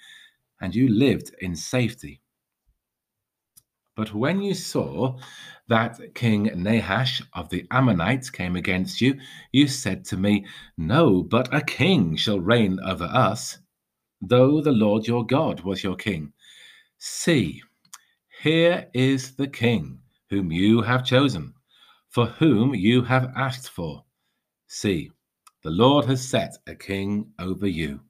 and 0.60 0.74
you 0.74 0.88
lived 0.88 1.34
in 1.40 1.56
safety. 1.56 2.20
But 3.96 4.14
when 4.14 4.40
you 4.40 4.54
saw 4.54 5.18
that 5.68 6.14
King 6.14 6.44
Nahash 6.62 7.22
of 7.34 7.48
the 7.50 7.66
Ammonites 7.70 8.30
came 8.30 8.56
against 8.56 9.00
you, 9.00 9.18
you 9.52 9.68
said 9.68 10.04
to 10.06 10.16
me, 10.16 10.46
No, 10.78 11.22
but 11.22 11.52
a 11.52 11.60
king 11.60 12.16
shall 12.16 12.40
reign 12.40 12.78
over 12.80 13.04
us, 13.04 13.58
though 14.20 14.60
the 14.60 14.72
Lord 14.72 15.06
your 15.06 15.26
God 15.26 15.60
was 15.60 15.82
your 15.82 15.96
king. 15.96 16.32
See, 16.98 17.62
here 18.42 18.88
is 18.94 19.36
the 19.36 19.48
king 19.48 20.00
whom 20.30 20.50
you 20.50 20.82
have 20.82 21.04
chosen, 21.04 21.54
for 22.08 22.26
whom 22.26 22.74
you 22.74 23.02
have 23.02 23.32
asked 23.36 23.68
for. 23.68 24.04
See, 24.66 25.10
the 25.62 25.70
Lord 25.70 26.06
has 26.06 26.26
set 26.26 26.56
a 26.66 26.74
king 26.74 27.32
over 27.38 27.66
you. 27.66 28.00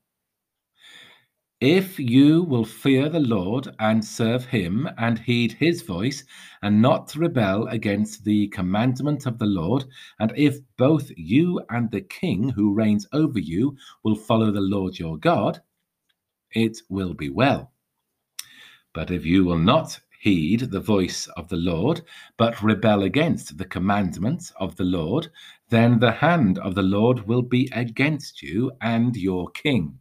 If 1.60 1.98
you 1.98 2.44
will 2.44 2.64
fear 2.64 3.10
the 3.10 3.20
Lord 3.20 3.74
and 3.78 4.02
serve 4.02 4.46
him 4.46 4.88
and 4.96 5.18
heed 5.18 5.52
his 5.52 5.82
voice 5.82 6.24
and 6.62 6.80
not 6.80 7.14
rebel 7.14 7.66
against 7.66 8.24
the 8.24 8.48
commandment 8.48 9.26
of 9.26 9.38
the 9.38 9.46
Lord, 9.46 9.84
and 10.20 10.32
if 10.36 10.58
both 10.78 11.10
you 11.16 11.60
and 11.68 11.90
the 11.90 12.00
king 12.00 12.48
who 12.48 12.72
reigns 12.72 13.06
over 13.12 13.38
you 13.38 13.76
will 14.04 14.16
follow 14.16 14.50
the 14.50 14.60
Lord 14.60 14.98
your 14.98 15.18
God, 15.18 15.60
it 16.52 16.78
will 16.88 17.12
be 17.12 17.28
well. 17.28 17.72
But 18.94 19.10
if 19.10 19.26
you 19.26 19.44
will 19.44 19.58
not 19.58 20.00
heed 20.20 20.60
the 20.70 20.80
voice 20.80 21.26
of 21.36 21.48
the 21.48 21.56
Lord, 21.56 22.02
but 22.36 22.62
rebel 22.62 23.02
against 23.02 23.58
the 23.58 23.64
commandments 23.64 24.52
of 24.56 24.76
the 24.76 24.84
Lord, 24.84 25.28
then 25.70 26.00
the 26.00 26.12
hand 26.12 26.58
of 26.58 26.74
the 26.74 26.82
Lord 26.82 27.26
will 27.26 27.42
be 27.42 27.68
against 27.72 28.42
you 28.42 28.72
and 28.80 29.16
your 29.16 29.50
king. 29.50 29.98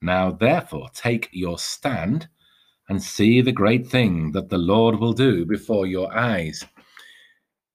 Now, 0.00 0.30
therefore, 0.30 0.88
take 0.94 1.28
your 1.32 1.58
stand 1.58 2.28
and 2.88 3.02
see 3.02 3.40
the 3.40 3.52
great 3.52 3.86
thing 3.86 4.32
that 4.32 4.48
the 4.48 4.58
Lord 4.58 5.00
will 5.00 5.12
do 5.12 5.44
before 5.44 5.86
your 5.86 6.16
eyes. 6.16 6.64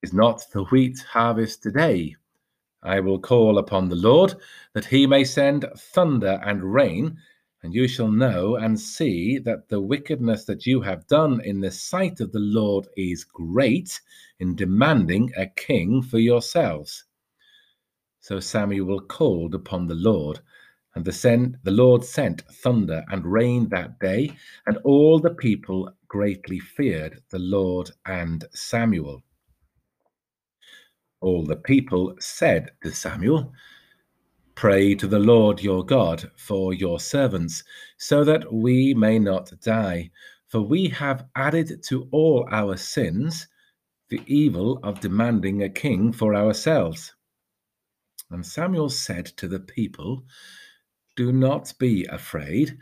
Is 0.02 0.14
not 0.14 0.44
the 0.54 0.64
wheat 0.66 1.00
harvest 1.12 1.62
today? 1.62 2.16
I 2.82 3.02
will 3.02 3.20
call 3.20 3.58
upon 3.58 3.90
the 3.90 3.96
Lord 3.96 4.36
that 4.74 4.86
he 4.86 5.06
may 5.06 5.26
send 5.26 5.66
thunder 5.76 6.40
and 6.46 6.74
rain 6.74 7.18
and 7.62 7.74
you 7.74 7.88
shall 7.88 8.12
know 8.12 8.56
and 8.56 8.80
see 8.80 9.38
that 9.40 9.68
the 9.70 9.82
wickedness 9.82 10.46
that 10.46 10.66
you 10.66 10.82
have 10.82 11.08
done 11.08 11.42
in 11.42 11.60
the 11.60 11.72
sight 11.72 12.22
of 12.22 12.32
the 12.32 12.40
Lord 12.40 12.88
is 12.96 13.24
great 13.24 14.00
in 14.40 14.56
demanding 14.56 15.32
a 15.36 15.48
king 15.48 16.02
for 16.02 16.20
yourselves. 16.20 17.06
So 18.22 18.40
Samuel 18.40 19.02
called 19.02 19.56
upon 19.56 19.88
the 19.88 19.96
Lord, 19.96 20.40
and 20.96 21.06
the, 21.06 21.12
sent, 21.12 21.64
the 21.64 21.72
Lord 21.72 22.04
sent 22.04 22.42
thunder 22.42 23.04
and 23.10 23.26
rain 23.26 23.70
that 23.70 24.00
day, 24.00 24.32
and 24.66 24.78
all 24.84 25.20
the 25.20 25.34
people 25.34 25.92
greatly 26.08 26.60
feared 26.60 27.22
the 27.30 27.40
Lord 27.40 27.92
and 28.06 28.46
Samuel. 28.54 29.24
All 31.22 31.46
the 31.46 31.58
people 31.58 32.16
said 32.20 32.72
to 32.84 32.92
Samuel, 32.92 33.52
Pray 34.60 34.94
to 34.94 35.08
the 35.08 35.20
Lord 35.20 35.64
your 35.64 35.86
God 35.86 36.30
for 36.36 36.74
your 36.74 37.00
servants, 37.00 37.64
so 37.98 38.26
that 38.26 38.52
we 38.52 38.94
may 38.94 39.18
not 39.18 39.54
die. 39.62 40.12
For 40.50 40.60
we 40.60 40.90
have 40.90 41.28
added 41.34 41.82
to 41.84 42.10
all 42.12 42.46
our 42.52 42.76
sins 42.76 43.48
the 44.10 44.22
evil 44.28 44.82
of 44.84 45.00
demanding 45.00 45.64
a 45.64 45.70
king 45.70 46.12
for 46.12 46.36
ourselves. 46.36 47.16
And 48.32 48.46
Samuel 48.46 48.90
said 48.90 49.28
to 49.38 49.48
the 49.48 49.62
people, 49.62 50.26
Do 51.16 51.32
not 51.32 51.72
be 51.80 52.04
afraid. 52.08 52.78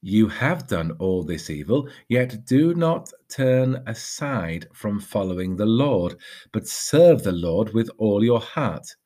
You 0.00 0.28
have 0.28 0.66
done 0.66 0.92
all 0.92 1.24
this 1.24 1.50
evil, 1.50 1.90
yet 2.08 2.46
do 2.46 2.72
not 2.72 3.12
turn 3.28 3.82
aside 3.86 4.66
from 4.72 4.98
following 4.98 5.56
the 5.56 5.66
Lord, 5.66 6.16
but 6.54 6.66
serve 6.66 7.22
the 7.22 7.32
Lord 7.32 7.74
with 7.74 7.90
all 7.98 8.24
your 8.24 8.40
heart 8.40 8.96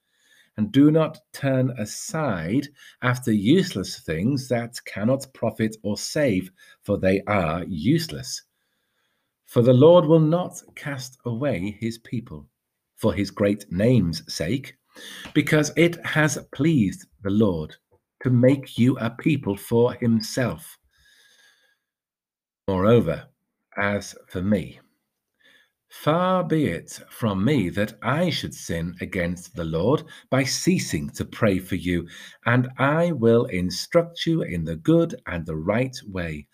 and 0.56 0.71
do 0.73 0.90
not 0.90 1.18
turn 1.32 1.71
aside 1.78 2.68
after 3.02 3.32
useless 3.32 4.00
things 4.00 4.49
that 4.49 4.76
cannot 4.85 5.26
profit 5.35 5.76
or 5.82 5.97
save, 5.97 6.50
for 6.82 6.99
they 6.99 7.23
are 7.26 7.64
useless. 7.64 8.42
For 9.47 9.62
the 9.62 9.73
Lord 9.73 10.06
will 10.06 10.21
not 10.21 10.62
cast 10.75 11.18
away 11.25 11.76
his 11.80 11.99
people 11.99 12.49
for 12.97 13.12
his 13.12 13.30
great 13.30 13.64
name's 13.71 14.23
sake, 14.32 14.76
because 15.35 15.73
it 15.76 16.04
has 16.06 16.38
pleased 16.54 17.06
the 17.23 17.30
Lord 17.30 17.75
to 18.23 18.30
make 18.30 18.78
you 18.78 18.97
a 18.99 19.11
people 19.11 19.56
for 19.56 19.94
himself. 19.94 20.78
Moreover, 22.68 23.26
as 23.76 24.14
for 24.28 24.40
me, 24.40 24.78
Far 25.92 26.42
be 26.42 26.64
it 26.64 27.00
from 27.11 27.44
me 27.44 27.68
that 27.68 27.99
I 28.02 28.30
should 28.30 28.54
sin 28.54 28.96
against 29.02 29.54
the 29.54 29.64
Lord 29.64 30.02
by 30.30 30.42
ceasing 30.42 31.11
to 31.11 31.25
pray 31.26 31.58
for 31.58 31.75
you, 31.75 32.08
and 32.46 32.70
I 32.78 33.12
will 33.12 33.44
instruct 33.44 34.26
you 34.26 34.40
in 34.40 34.64
the 34.64 34.75
good 34.75 35.14
and 35.26 35.44
the 35.44 35.54
right 35.54 35.94
way. 36.08 36.49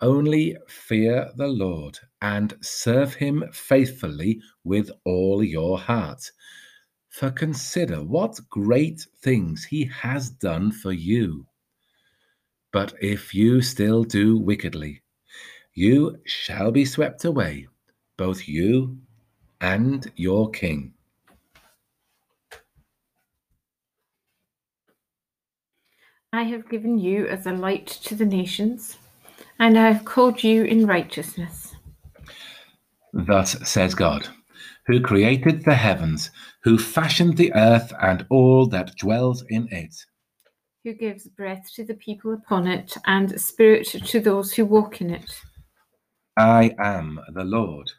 Only 0.00 0.56
fear 0.66 1.30
the 1.36 1.46
Lord 1.46 2.00
and 2.20 2.58
serve 2.62 3.14
him 3.14 3.44
faithfully 3.52 4.42
with 4.64 4.90
all 5.04 5.42
your 5.44 5.78
heart. 5.78 6.32
For 7.10 7.30
consider 7.30 8.02
what 8.02 8.40
great 8.50 9.06
things 9.22 9.64
he 9.64 9.84
has 9.84 10.30
done 10.30 10.72
for 10.72 10.92
you. 10.92 11.46
But 12.72 12.92
if 13.00 13.34
you 13.34 13.62
still 13.62 14.02
do 14.02 14.36
wickedly, 14.36 15.04
you 15.74 16.18
shall 16.26 16.72
be 16.72 16.84
swept 16.84 17.24
away 17.24 17.68
both 18.16 18.46
you 18.48 18.98
and 19.60 20.10
your 20.16 20.50
king. 20.50 20.92
I 26.32 26.42
have 26.42 26.68
given 26.68 26.98
you 26.98 27.26
as 27.28 27.46
a 27.46 27.52
light 27.52 27.86
to 27.86 28.14
the 28.14 28.26
nations, 28.26 28.98
and 29.58 29.78
I 29.78 29.90
have 29.90 30.04
called 30.04 30.42
you 30.42 30.64
in 30.64 30.86
righteousness. 30.86 31.76
Thus 33.12 33.52
says 33.68 33.94
God, 33.94 34.26
who 34.86 35.00
created 35.00 35.64
the 35.64 35.76
heavens, 35.76 36.32
who 36.64 36.76
fashioned 36.76 37.36
the 37.36 37.54
earth 37.54 37.92
and 38.02 38.26
all 38.30 38.66
that 38.66 38.96
dwells 38.96 39.44
in 39.48 39.68
it, 39.70 39.94
who 40.82 40.92
gives 40.92 41.28
breath 41.28 41.70
to 41.76 41.84
the 41.84 41.94
people 41.94 42.34
upon 42.34 42.66
it, 42.66 42.96
and 43.06 43.40
spirit 43.40 43.86
to 43.86 44.20
those 44.20 44.52
who 44.52 44.64
walk 44.66 45.00
in 45.00 45.10
it. 45.10 45.40
I 46.36 46.74
am 46.78 47.20
the 47.32 47.44
Lord 47.44 47.92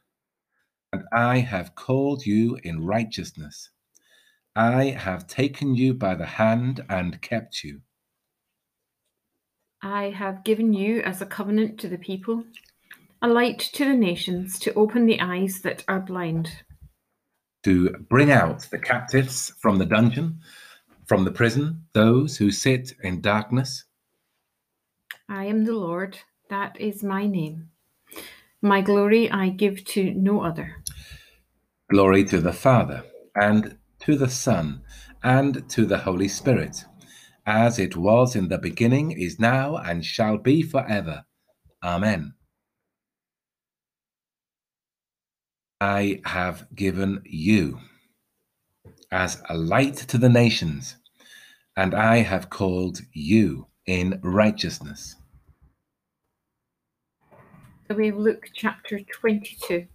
and 0.95 1.03
I 1.11 1.39
have 1.39 1.75
called 1.75 2.25
you 2.25 2.57
in 2.63 2.85
righteousness. 2.85 3.69
I 4.55 4.85
have 4.85 5.27
taken 5.27 5.75
you 5.75 5.93
by 5.93 6.15
the 6.15 6.25
hand 6.25 6.85
and 6.89 7.21
kept 7.21 7.65
you. 7.65 7.81
I 9.81 10.11
have 10.11 10.45
given 10.45 10.71
you 10.71 11.01
as 11.01 11.21
a 11.21 11.25
covenant 11.25 11.81
to 11.81 11.89
the 11.89 11.97
people, 11.97 12.45
a 13.21 13.27
light 13.27 13.59
to 13.73 13.83
the 13.83 13.93
nations, 13.93 14.57
to 14.59 14.73
open 14.75 15.05
the 15.05 15.19
eyes 15.19 15.59
that 15.63 15.83
are 15.89 15.99
blind, 15.99 16.63
to 17.63 17.89
bring 18.09 18.31
out 18.31 18.61
the 18.71 18.79
captives 18.79 19.53
from 19.59 19.77
the 19.77 19.85
dungeon, 19.85 20.39
from 21.07 21.25
the 21.25 21.31
prison, 21.31 21.83
those 21.91 22.37
who 22.37 22.51
sit 22.51 22.93
in 23.03 23.19
darkness. 23.19 23.83
I 25.27 25.43
am 25.45 25.65
the 25.65 25.73
Lord, 25.73 26.17
that 26.49 26.79
is 26.79 27.03
my 27.03 27.27
name. 27.27 27.69
My 28.65 28.81
glory 28.81 29.29
I 29.29 29.49
give 29.49 29.85
to 29.93 30.11
no 30.15 30.41
other. 30.41 30.77
Glory 31.91 32.23
to 32.23 32.39
the 32.39 32.51
Father, 32.51 33.03
and 33.35 33.77
to 33.99 34.17
the 34.17 34.27
Son, 34.27 34.81
and 35.21 35.69
to 35.69 35.85
the 35.85 35.99
Holy 35.99 36.27
Spirit, 36.27 36.83
as 37.45 37.77
it 37.77 37.95
was 37.95 38.35
in 38.35 38.49
the 38.49 38.57
beginning, 38.57 39.11
is 39.11 39.39
now, 39.39 39.77
and 39.77 40.03
shall 40.03 40.39
be 40.39 40.63
forever. 40.63 41.25
Amen. 41.83 42.33
I 45.79 46.21
have 46.25 46.65
given 46.73 47.21
you 47.23 47.77
as 49.11 49.43
a 49.47 49.55
light 49.55 49.95
to 50.09 50.17
the 50.17 50.29
nations, 50.29 50.95
and 51.77 51.93
I 51.93 52.23
have 52.23 52.49
called 52.49 53.01
you 53.13 53.67
in 53.85 54.19
righteousness. 54.23 55.17
So 57.87 57.93
we 57.93 58.07
have 58.07 58.17
Luke 58.17 58.49
chapter 58.51 58.99
22. 58.99 59.85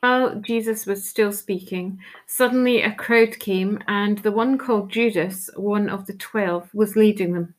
While 0.00 0.34
Jesus 0.42 0.84
was 0.84 1.08
still 1.08 1.32
speaking, 1.32 1.98
suddenly 2.26 2.82
a 2.82 2.94
crowd 2.94 3.38
came, 3.38 3.82
and 3.88 4.18
the 4.18 4.32
one 4.32 4.58
called 4.58 4.92
Judas, 4.92 5.48
one 5.56 5.88
of 5.88 6.06
the 6.06 6.12
twelve, 6.12 6.68
was 6.74 6.94
leading 6.94 7.32
them. 7.32 7.54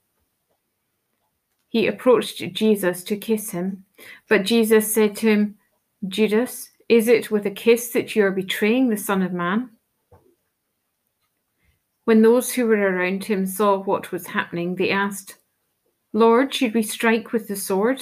He 1.70 1.88
approached 1.88 2.54
Jesus 2.54 3.04
to 3.06 3.18
kiss 3.18 3.50
him, 3.50 3.84
but 4.30 4.46
Jesus 4.46 4.94
said 4.94 5.16
to 5.18 5.28
him, 5.28 5.56
Judas, 6.08 6.70
is 6.88 7.08
it 7.08 7.32
with 7.32 7.48
a 7.48 7.52
kiss 7.52 7.90
that 7.90 8.16
you 8.16 8.24
are 8.26 8.32
betraying 8.32 8.90
the 8.90 8.96
Son 8.96 9.24
of 9.24 9.34
Man? 9.34 9.72
When 12.06 12.22
those 12.22 12.54
who 12.54 12.68
were 12.68 12.76
around 12.76 13.24
him 13.24 13.48
saw 13.48 13.80
what 13.80 14.12
was 14.12 14.28
happening, 14.28 14.76
they 14.76 14.92
asked, 14.92 15.38
Lord, 16.13 16.54
should 16.54 16.74
we 16.74 16.84
strike 16.84 17.32
with 17.32 17.48
the 17.48 17.56
sword? 17.56 18.02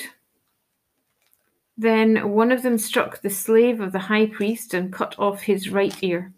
Then 1.77 2.31
one 2.31 2.51
of 2.51 2.63
them 2.63 2.77
struck 2.77 3.21
the 3.21 3.29
slave 3.29 3.81
of 3.81 3.91
the 3.91 3.99
high 3.99 4.27
priest 4.27 4.73
and 4.73 4.93
cut 4.93 5.15
off 5.19 5.41
his 5.41 5.69
right 5.69 5.95
ear. 6.01 6.33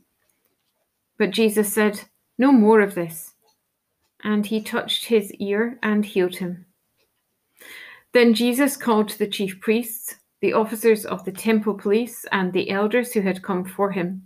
But 1.18 1.32
Jesus 1.32 1.72
said, 1.72 2.02
No 2.38 2.52
more 2.52 2.82
of 2.82 2.96
this. 2.96 3.34
And 4.24 4.46
he 4.46 4.62
touched 4.62 5.06
his 5.06 5.32
ear 5.36 5.78
and 5.84 6.04
healed 6.04 6.38
him. 6.38 6.66
Then 8.14 8.34
Jesus 8.34 8.78
called 8.78 9.10
to 9.10 9.20
the 9.20 9.28
chief 9.28 9.60
priests, 9.60 10.16
the 10.42 10.54
officers 10.54 11.06
of 11.06 11.24
the 11.24 11.32
temple 11.32 11.76
police, 11.76 12.26
and 12.32 12.52
the 12.52 12.72
elders 12.72 13.14
who 13.14 13.22
had 13.22 13.44
come 13.44 13.64
for 13.64 13.92
him. 13.92 14.24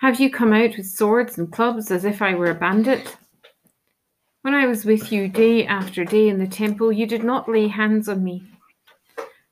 Have 0.00 0.20
you 0.20 0.30
come 0.30 0.52
out 0.52 0.76
with 0.76 0.86
swords 0.86 1.38
and 1.38 1.50
clubs 1.50 1.90
as 1.90 2.04
if 2.04 2.20
I 2.20 2.34
were 2.34 2.50
a 2.50 2.54
bandit? 2.54 3.16
When 4.48 4.54
I 4.54 4.64
was 4.64 4.86
with 4.86 5.12
you 5.12 5.28
day 5.28 5.66
after 5.66 6.06
day 6.06 6.26
in 6.26 6.38
the 6.38 6.46
temple, 6.46 6.90
you 6.90 7.06
did 7.06 7.22
not 7.22 7.50
lay 7.50 7.68
hands 7.68 8.08
on 8.08 8.24
me. 8.24 8.44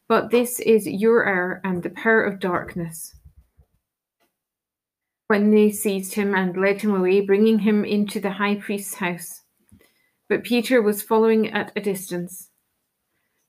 But 0.08 0.30
this 0.30 0.58
is 0.58 0.86
your 0.86 1.28
hour 1.28 1.60
and 1.62 1.82
the 1.82 1.90
power 1.90 2.22
of 2.22 2.40
darkness. 2.40 3.14
When 5.26 5.50
they 5.50 5.70
seized 5.70 6.14
him 6.14 6.34
and 6.34 6.56
led 6.56 6.80
him 6.80 6.94
away, 6.94 7.20
bringing 7.20 7.58
him 7.58 7.84
into 7.84 8.20
the 8.20 8.30
high 8.30 8.54
priest's 8.54 8.94
house. 8.94 9.42
But 10.30 10.44
Peter 10.44 10.80
was 10.80 11.02
following 11.02 11.52
at 11.52 11.72
a 11.76 11.82
distance. 11.82 12.48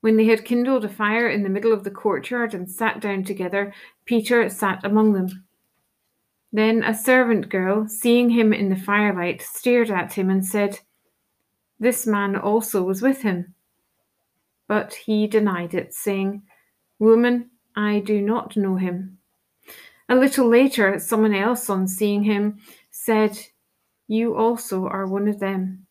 When 0.02 0.18
they 0.18 0.26
had 0.26 0.44
kindled 0.44 0.84
a 0.84 0.90
fire 0.90 1.30
in 1.30 1.44
the 1.44 1.50
middle 1.50 1.72
of 1.72 1.86
the 1.86 1.92
courtyard 1.92 2.54
and 2.54 2.70
sat 2.70 3.00
down 3.00 3.24
together, 3.24 3.74
Peter 4.06 4.50
sat 4.50 4.82
among 4.84 5.14
them. 5.14 5.46
Then 6.52 6.84
a 6.84 6.94
servant 6.94 7.48
girl, 7.48 7.88
seeing 7.88 8.32
him 8.32 8.52
in 8.52 8.68
the 8.68 8.76
firelight, 8.76 9.42
stared 9.42 9.90
at 9.90 10.12
him 10.12 10.30
and 10.30 10.46
said, 10.46 10.82
This 11.80 12.08
man 12.08 12.36
also 12.36 12.84
was 12.84 13.02
with 13.02 13.22
him. 13.22 13.54
But 14.68 14.94
he 14.94 15.28
denied 15.28 15.74
it, 15.74 15.94
saying, 15.94 16.44
Woman, 17.00 17.52
I 17.76 18.00
do 18.00 18.22
not 18.22 18.58
know 18.58 18.76
him. 18.76 19.20
A 20.10 20.16
little 20.16 20.48
later, 20.48 21.00
someone 21.00 21.36
else, 21.36 21.70
on 21.70 21.88
seeing 21.88 22.24
him, 22.24 22.60
said, 22.90 23.38
You 24.08 24.36
also 24.36 24.88
are 24.88 25.06
one 25.06 25.28
of 25.28 25.40
them. 25.40 25.86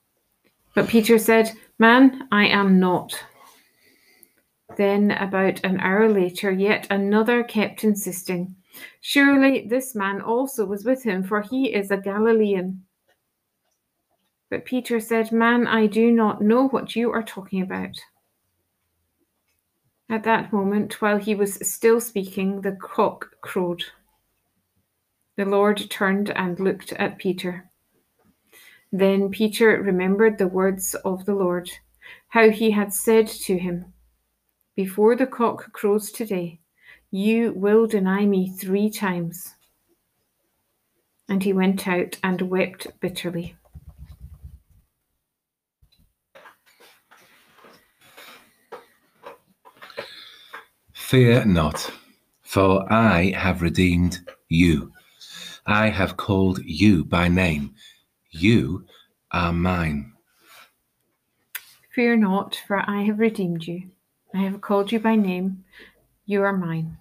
But 0.74 0.88
Peter 0.88 1.18
said, 1.18 1.52
Man, 1.78 2.28
I 2.32 2.46
am 2.46 2.80
not. 2.80 3.22
Then, 4.76 5.12
about 5.12 5.64
an 5.64 5.80
hour 5.80 6.08
later, 6.08 6.50
yet 6.50 6.86
another 6.90 7.42
kept 7.44 7.84
insisting, 7.84 8.56
Surely 9.00 9.66
this 9.66 9.94
man 9.94 10.20
also 10.20 10.66
was 10.66 10.84
with 10.84 11.02
him, 11.02 11.22
for 11.22 11.40
he 11.40 11.72
is 11.72 11.90
a 11.90 11.96
Galilean. 11.96 12.85
But 14.48 14.64
Peter 14.64 15.00
said, 15.00 15.32
Man, 15.32 15.66
I 15.66 15.86
do 15.86 16.10
not 16.10 16.40
know 16.40 16.68
what 16.68 16.94
you 16.94 17.10
are 17.10 17.22
talking 17.22 17.62
about. 17.62 17.98
At 20.08 20.22
that 20.22 20.52
moment, 20.52 21.02
while 21.02 21.18
he 21.18 21.34
was 21.34 21.54
still 21.68 22.00
speaking, 22.00 22.60
the 22.60 22.76
cock 22.80 23.30
crowed. 23.40 23.82
The 25.36 25.44
Lord 25.44 25.90
turned 25.90 26.30
and 26.30 26.60
looked 26.60 26.92
at 26.92 27.18
Peter. 27.18 27.68
Then 28.92 29.30
Peter 29.30 29.82
remembered 29.82 30.38
the 30.38 30.46
words 30.46 30.94
of 30.94 31.24
the 31.24 31.34
Lord, 31.34 31.68
how 32.28 32.50
he 32.50 32.70
had 32.70 32.94
said 32.94 33.26
to 33.26 33.58
him, 33.58 33.92
Before 34.76 35.16
the 35.16 35.26
cock 35.26 35.72
crows 35.72 36.12
today, 36.12 36.60
you 37.10 37.52
will 37.52 37.86
deny 37.88 38.26
me 38.26 38.48
three 38.48 38.88
times. 38.90 39.56
And 41.28 41.42
he 41.42 41.52
went 41.52 41.88
out 41.88 42.18
and 42.22 42.40
wept 42.42 42.86
bitterly. 43.00 43.56
Fear 51.06 51.44
not, 51.44 51.92
for 52.42 52.92
I 52.92 53.30
have 53.30 53.62
redeemed 53.62 54.28
you. 54.48 54.92
I 55.64 55.88
have 55.88 56.16
called 56.16 56.58
you 56.64 57.04
by 57.04 57.28
name. 57.28 57.76
You 58.32 58.86
are 59.30 59.52
mine. 59.52 60.14
Fear 61.94 62.16
not, 62.16 62.60
for 62.66 62.82
I 62.90 63.02
have 63.02 63.20
redeemed 63.20 63.68
you. 63.68 63.92
I 64.34 64.38
have 64.38 64.60
called 64.60 64.90
you 64.90 64.98
by 64.98 65.14
name. 65.14 65.64
You 66.24 66.42
are 66.42 66.52
mine. 66.52 66.98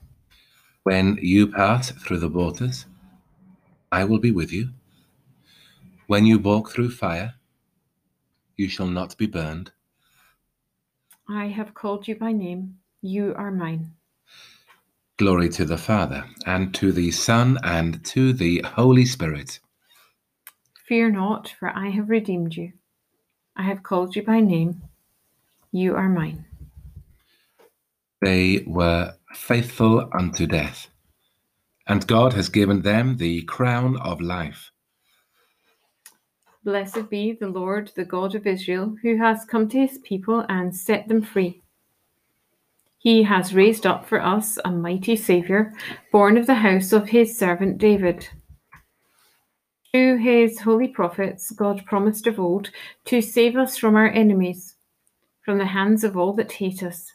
When 0.84 1.18
you 1.20 1.48
pass 1.48 1.89
through 1.89 2.20
the 2.20 2.30
waters, 2.30 2.86
I 3.91 4.04
will 4.04 4.20
be 4.20 4.30
with 4.30 4.54
you. 4.54 4.70
When 6.06 6.28
you 6.28 6.38
walk 6.38 6.70
through 6.70 6.91
fire, 6.91 7.34
you 8.56 8.70
shall 8.70 8.86
not 8.86 9.18
be 9.18 9.26
burned. 9.26 9.72
I 11.28 11.48
have 11.48 11.74
called 11.74 12.08
you 12.08 12.15
by 12.15 12.34
name. 12.34 12.78
You 13.06 13.36
are 13.38 13.52
mine. 13.52 13.91
Glory 15.20 15.50
to 15.50 15.63
the 15.63 15.78
Father, 15.78 16.26
and 16.48 16.74
to 16.74 16.91
the 16.91 17.12
Son, 17.12 17.60
and 17.63 18.04
to 18.06 18.34
the 18.34 18.65
Holy 18.65 19.06
Spirit. 19.06 19.60
Fear 20.88 21.12
not, 21.12 21.54
for 21.60 21.70
I 21.70 21.89
have 21.89 22.10
redeemed 22.10 22.56
you. 22.56 22.72
I 23.56 23.62
have 23.62 23.84
called 23.84 24.15
you 24.15 24.24
by 24.24 24.39
name. 24.39 24.82
You 25.72 25.96
are 25.96 26.10
mine. 26.10 26.46
They 28.22 28.63
were 28.65 29.13
faithful 29.36 30.10
unto 30.12 30.48
death, 30.48 30.88
and 31.86 32.08
God 32.08 32.34
has 32.34 32.50
given 32.50 32.82
them 32.82 33.18
the 33.18 33.44
crown 33.44 33.98
of 33.98 34.20
life. 34.20 34.72
Blessed 36.63 37.08
be 37.12 37.34
the 37.34 37.50
Lord, 37.50 37.91
the 37.96 38.04
God 38.04 38.34
of 38.34 38.48
Israel, 38.48 38.96
who 39.04 39.15
has 39.18 39.46
come 39.46 39.70
to 39.70 39.78
his 39.78 40.00
people 40.00 40.44
and 40.50 40.76
set 40.76 41.08
them 41.08 41.22
free. 41.22 41.62
He 43.06 43.22
has 43.22 43.54
raised 43.54 43.86
up 43.86 44.08
for 44.08 44.20
us 44.20 44.58
a 44.65 44.72
mighty 44.72 45.15
Saviour, 45.15 45.72
born 46.12 46.39
of 46.39 46.48
the 46.48 46.56
house 46.56 46.91
of 46.91 47.10
his 47.10 47.38
servant 47.38 47.78
David. 47.78 48.28
Through 49.91 50.18
his 50.18 50.62
holy 50.62 50.88
prophets, 50.88 51.52
God 51.52 51.86
promised 51.86 52.26
of 52.26 52.39
old 52.39 52.72
to 53.06 53.22
save 53.22 53.58
us 53.58 53.78
from 53.78 53.96
our 53.96 54.10
enemies, 54.10 54.78
from 55.44 55.60
the 55.60 55.68
hands 55.68 56.04
of 56.04 56.18
all 56.18 56.34
that 56.34 56.54
hate 56.54 56.82
us, 56.82 57.12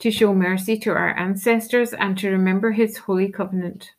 to 0.00 0.10
show 0.10 0.34
mercy 0.34 0.78
to 0.80 0.90
our 0.90 1.16
ancestors, 1.18 1.94
and 1.94 2.18
to 2.18 2.28
remember 2.28 2.70
his 2.70 2.98
holy 2.98 3.32
covenant. 3.32 3.92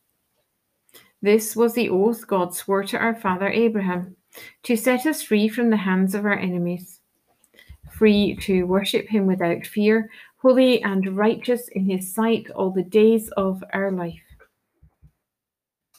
This 1.20 1.56
was 1.56 1.74
the 1.74 1.90
oath 1.90 2.28
God 2.28 2.54
swore 2.54 2.84
to 2.84 2.96
our 2.96 3.16
father 3.16 3.48
Abraham 3.48 4.14
to 4.62 4.76
set 4.76 5.04
us 5.04 5.20
free 5.20 5.48
from 5.48 5.70
the 5.70 5.78
hands 5.78 6.14
of 6.14 6.24
our 6.24 6.38
enemies, 6.38 7.00
free 7.90 8.36
to 8.42 8.62
worship 8.66 9.08
him 9.08 9.26
without 9.26 9.66
fear, 9.66 10.08
holy 10.42 10.82
and 10.82 11.16
righteous 11.16 11.68
in 11.68 11.88
his 11.88 12.12
sight 12.12 12.50
all 12.50 12.70
the 12.70 12.82
days 12.82 13.30
of 13.36 13.62
our 13.72 13.90
life. 13.90 14.20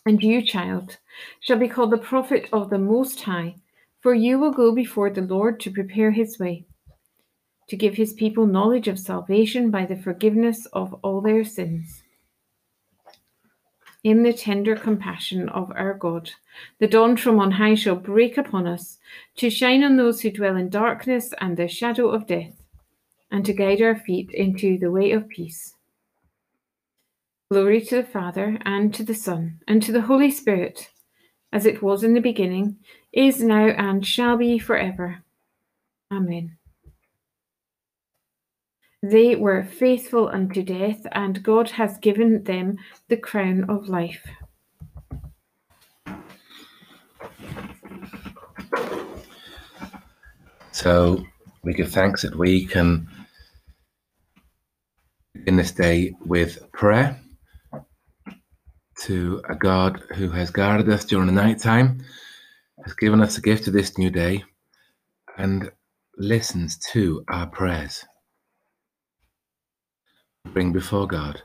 And 0.06 0.22
you, 0.22 0.42
child, 0.42 0.98
shall 1.40 1.58
be 1.58 1.70
called 1.70 1.92
the 1.92 1.98
prophet 1.98 2.50
of 2.52 2.70
the 2.70 2.78
Most 2.78 3.22
High, 3.22 3.56
for 4.02 4.14
you 4.14 4.38
will 4.38 4.52
go 4.52 4.76
before 4.76 5.10
the 5.10 5.22
Lord 5.22 5.62
to 5.62 5.72
prepare 5.72 6.12
his 6.12 6.38
way, 6.38 6.66
to 7.70 7.78
give 7.78 7.96
his 7.96 8.12
people 8.14 8.46
knowledge 8.46 8.90
of 8.90 9.00
salvation 9.00 9.72
by 9.72 9.86
the 9.86 9.96
forgiveness 9.96 10.66
of 10.74 10.94
all 11.04 11.22
their 11.22 11.46
sins 11.46 12.04
in 14.04 14.24
the 14.24 14.34
tender 14.34 14.76
compassion 14.76 15.48
of 15.50 15.72
our 15.76 15.94
God. 15.94 16.30
The 16.80 16.88
dawn 16.88 17.16
from 17.16 17.40
on 17.40 17.52
high 17.52 17.76
shall 17.76 17.96
break 17.96 18.38
upon 18.38 18.68
us, 18.68 18.98
to 19.38 19.50
shine 19.50 19.84
on 19.84 19.96
those 19.96 20.22
who 20.22 20.32
dwell 20.32 20.58
in 20.58 20.70
darkness 20.70 21.34
and 21.40 21.56
the 21.56 21.68
shadow 21.68 22.10
of 22.10 22.28
death, 22.28 22.62
and 23.34 23.43
to 23.46 23.52
guide 23.52 23.82
our 23.82 23.96
feet 23.96 24.30
into 24.32 24.78
the 24.78 24.91
way 24.91 25.12
of 25.12 25.28
peace. 25.28 25.74
Glory 27.52 27.82
to 27.82 27.96
the 27.98 28.04
Father, 28.04 28.60
and 28.63 28.93
to 28.93 29.04
the 29.04 29.15
Son, 29.15 29.60
and 29.67 29.82
to 29.82 29.91
the 29.91 30.02
Holy 30.02 30.30
Spirit, 30.30 30.89
as 31.52 31.65
it 31.65 31.82
was 31.82 32.04
in 32.04 32.13
the 32.13 32.22
beginning, 32.22 32.78
is 33.12 33.41
now, 33.43 33.65
and 33.65 34.06
shall 34.06 34.38
be 34.38 34.60
forever. 34.60 35.24
Amen. 36.12 36.58
They 39.02 39.36
were 39.36 39.63
faithful 39.63 40.30
unto 40.30 40.62
death, 40.62 41.06
and 41.12 41.43
God 41.43 41.72
has 41.72 41.98
given 41.98 42.43
them 42.43 42.78
the 43.08 43.17
crown 43.17 43.65
of 43.67 43.89
life. 43.89 44.26
So 50.72 51.24
we 51.63 51.74
give 51.74 51.91
thanks 51.91 52.22
that 52.22 52.36
we 52.36 52.65
can 52.65 53.08
begin 55.44 55.58
this 55.58 55.74
day 55.74 56.16
with 56.26 56.72
prayer 56.72 57.20
to 58.98 59.42
a 59.50 59.56
God 59.56 60.02
who 60.16 60.30
has 60.30 60.50
guarded 60.50 60.88
us 60.88 61.04
during 61.04 61.28
the 61.28 61.34
night 61.34 61.60
time, 61.60 62.02
has 62.86 62.94
given 62.94 63.20
us 63.20 63.38
a 63.38 63.42
gift 63.42 63.68
of 63.68 63.74
this 63.74 63.98
new 63.98 64.10
day, 64.10 64.42
and 65.38 65.70
listens 66.18 66.78
to 66.94 67.26
our 67.28 67.46
prayers 67.48 68.06
bring 70.54 70.72
before 70.72 71.08
God. 71.08 71.42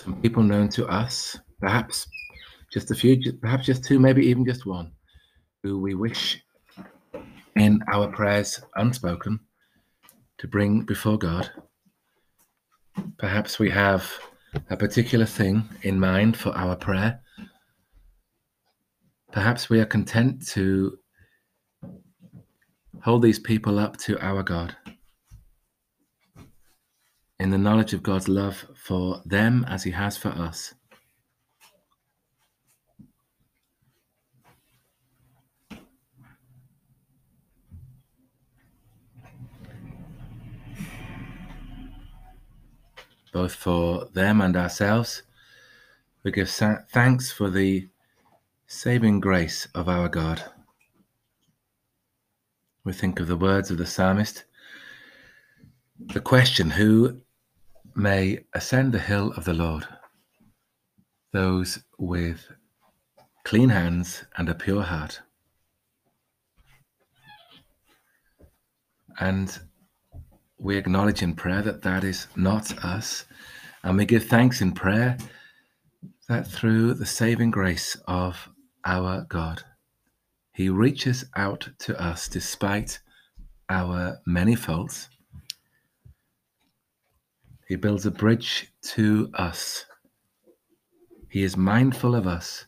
Some 0.00 0.20
people 0.22 0.42
known 0.42 0.68
to 0.70 0.88
us, 0.88 1.38
perhaps 1.60 2.08
just 2.72 2.90
a 2.90 2.96
few, 2.96 3.32
perhaps 3.34 3.64
just 3.64 3.84
two, 3.84 4.00
maybe 4.00 4.26
even 4.26 4.44
just 4.44 4.66
one, 4.66 4.90
who 5.62 5.78
we 5.78 5.94
wish 5.94 6.42
in 7.54 7.80
our 7.92 8.08
prayers 8.08 8.60
unspoken 8.74 9.38
to 10.38 10.48
bring 10.48 10.82
before 10.82 11.18
God. 11.18 11.50
Perhaps 13.18 13.58
we 13.58 13.70
have 13.70 14.10
a 14.70 14.76
particular 14.76 15.26
thing 15.26 15.68
in 15.82 15.98
mind 15.98 16.36
for 16.36 16.56
our 16.56 16.76
prayer. 16.76 17.20
Perhaps 19.32 19.68
we 19.68 19.80
are 19.80 19.86
content 19.86 20.46
to 20.48 20.96
hold 23.02 23.22
these 23.22 23.38
people 23.38 23.78
up 23.78 23.96
to 23.98 24.18
our 24.24 24.42
God 24.42 24.76
in 27.38 27.50
the 27.50 27.58
knowledge 27.58 27.92
of 27.92 28.02
God's 28.02 28.28
love 28.28 28.64
for 28.74 29.20
them 29.24 29.64
as 29.68 29.82
He 29.82 29.90
has 29.90 30.16
for 30.16 30.28
us. 30.28 30.74
Both 43.34 43.56
for 43.56 44.06
them 44.14 44.40
and 44.40 44.56
ourselves, 44.56 45.24
we 46.22 46.30
give 46.30 46.48
thanks 46.48 47.32
for 47.32 47.50
the 47.50 47.88
saving 48.68 49.18
grace 49.18 49.66
of 49.74 49.88
our 49.88 50.08
God. 50.08 50.44
We 52.84 52.92
think 52.92 53.18
of 53.18 53.26
the 53.26 53.36
words 53.36 53.72
of 53.72 53.78
the 53.78 53.86
psalmist. 53.86 54.44
The 55.98 56.20
question, 56.20 56.70
who 56.70 57.22
may 57.96 58.44
ascend 58.52 58.92
the 58.92 59.00
hill 59.00 59.32
of 59.36 59.46
the 59.46 59.52
Lord, 59.52 59.88
those 61.32 61.80
with 61.98 62.52
clean 63.42 63.70
hands 63.70 64.22
and 64.36 64.48
a 64.48 64.54
pure 64.54 64.84
heart. 64.84 65.22
And 69.18 69.58
we 70.64 70.76
acknowledge 70.76 71.22
in 71.22 71.34
prayer 71.34 71.62
that 71.62 71.82
that 71.82 72.02
is 72.02 72.26
not 72.34 72.76
us. 72.84 73.24
And 73.84 73.96
we 73.96 74.04
give 74.04 74.24
thanks 74.24 74.60
in 74.60 74.72
prayer 74.72 75.16
that 76.28 76.48
through 76.48 76.94
the 76.94 77.06
saving 77.06 77.52
grace 77.52 77.96
of 78.08 78.48
our 78.84 79.26
God, 79.28 79.62
He 80.52 80.68
reaches 80.68 81.24
out 81.36 81.68
to 81.80 82.00
us 82.02 82.26
despite 82.26 82.98
our 83.68 84.18
many 84.26 84.56
faults 84.56 85.08
he 87.66 87.76
builds 87.76 88.06
a 88.06 88.10
bridge 88.10 88.72
to 88.82 89.30
us. 89.34 89.86
He 91.28 91.42
is 91.42 91.56
mindful 91.56 92.14
of 92.14 92.26
us, 92.26 92.66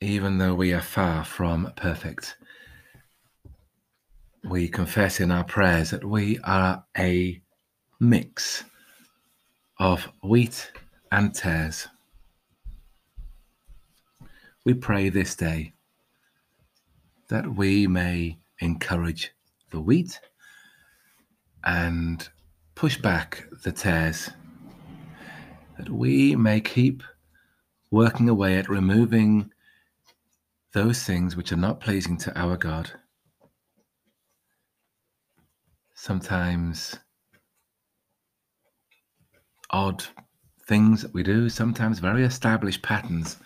even 0.00 0.38
though 0.38 0.54
we 0.54 0.72
are 0.72 0.80
far 0.80 1.24
from 1.24 1.72
perfect. 1.76 2.37
We 4.48 4.66
confess 4.66 5.20
in 5.20 5.30
our 5.30 5.44
prayers 5.44 5.90
that 5.90 6.04
we 6.04 6.38
are 6.38 6.82
a 6.96 7.42
mix 8.00 8.64
of 9.78 10.08
wheat 10.22 10.72
and 11.12 11.34
tares. 11.34 11.86
We 14.64 14.72
pray 14.72 15.10
this 15.10 15.34
day 15.34 15.74
that 17.28 17.56
we 17.56 17.86
may 17.86 18.38
encourage 18.60 19.32
the 19.70 19.80
wheat 19.80 20.18
and 21.62 22.26
push 22.74 22.96
back 22.96 23.44
the 23.64 23.72
tares, 23.72 24.30
that 25.76 25.90
we 25.90 26.36
may 26.36 26.62
keep 26.62 27.02
working 27.90 28.30
away 28.30 28.56
at 28.56 28.70
removing 28.70 29.52
those 30.72 31.02
things 31.02 31.36
which 31.36 31.52
are 31.52 31.56
not 31.56 31.80
pleasing 31.80 32.16
to 32.18 32.38
our 32.38 32.56
God. 32.56 32.92
Sometimes 36.00 36.96
odd 39.70 40.04
things 40.68 41.02
that 41.02 41.12
we 41.12 41.24
do, 41.24 41.48
sometimes 41.48 41.98
very 41.98 42.22
established 42.22 42.82
patterns 42.82 43.36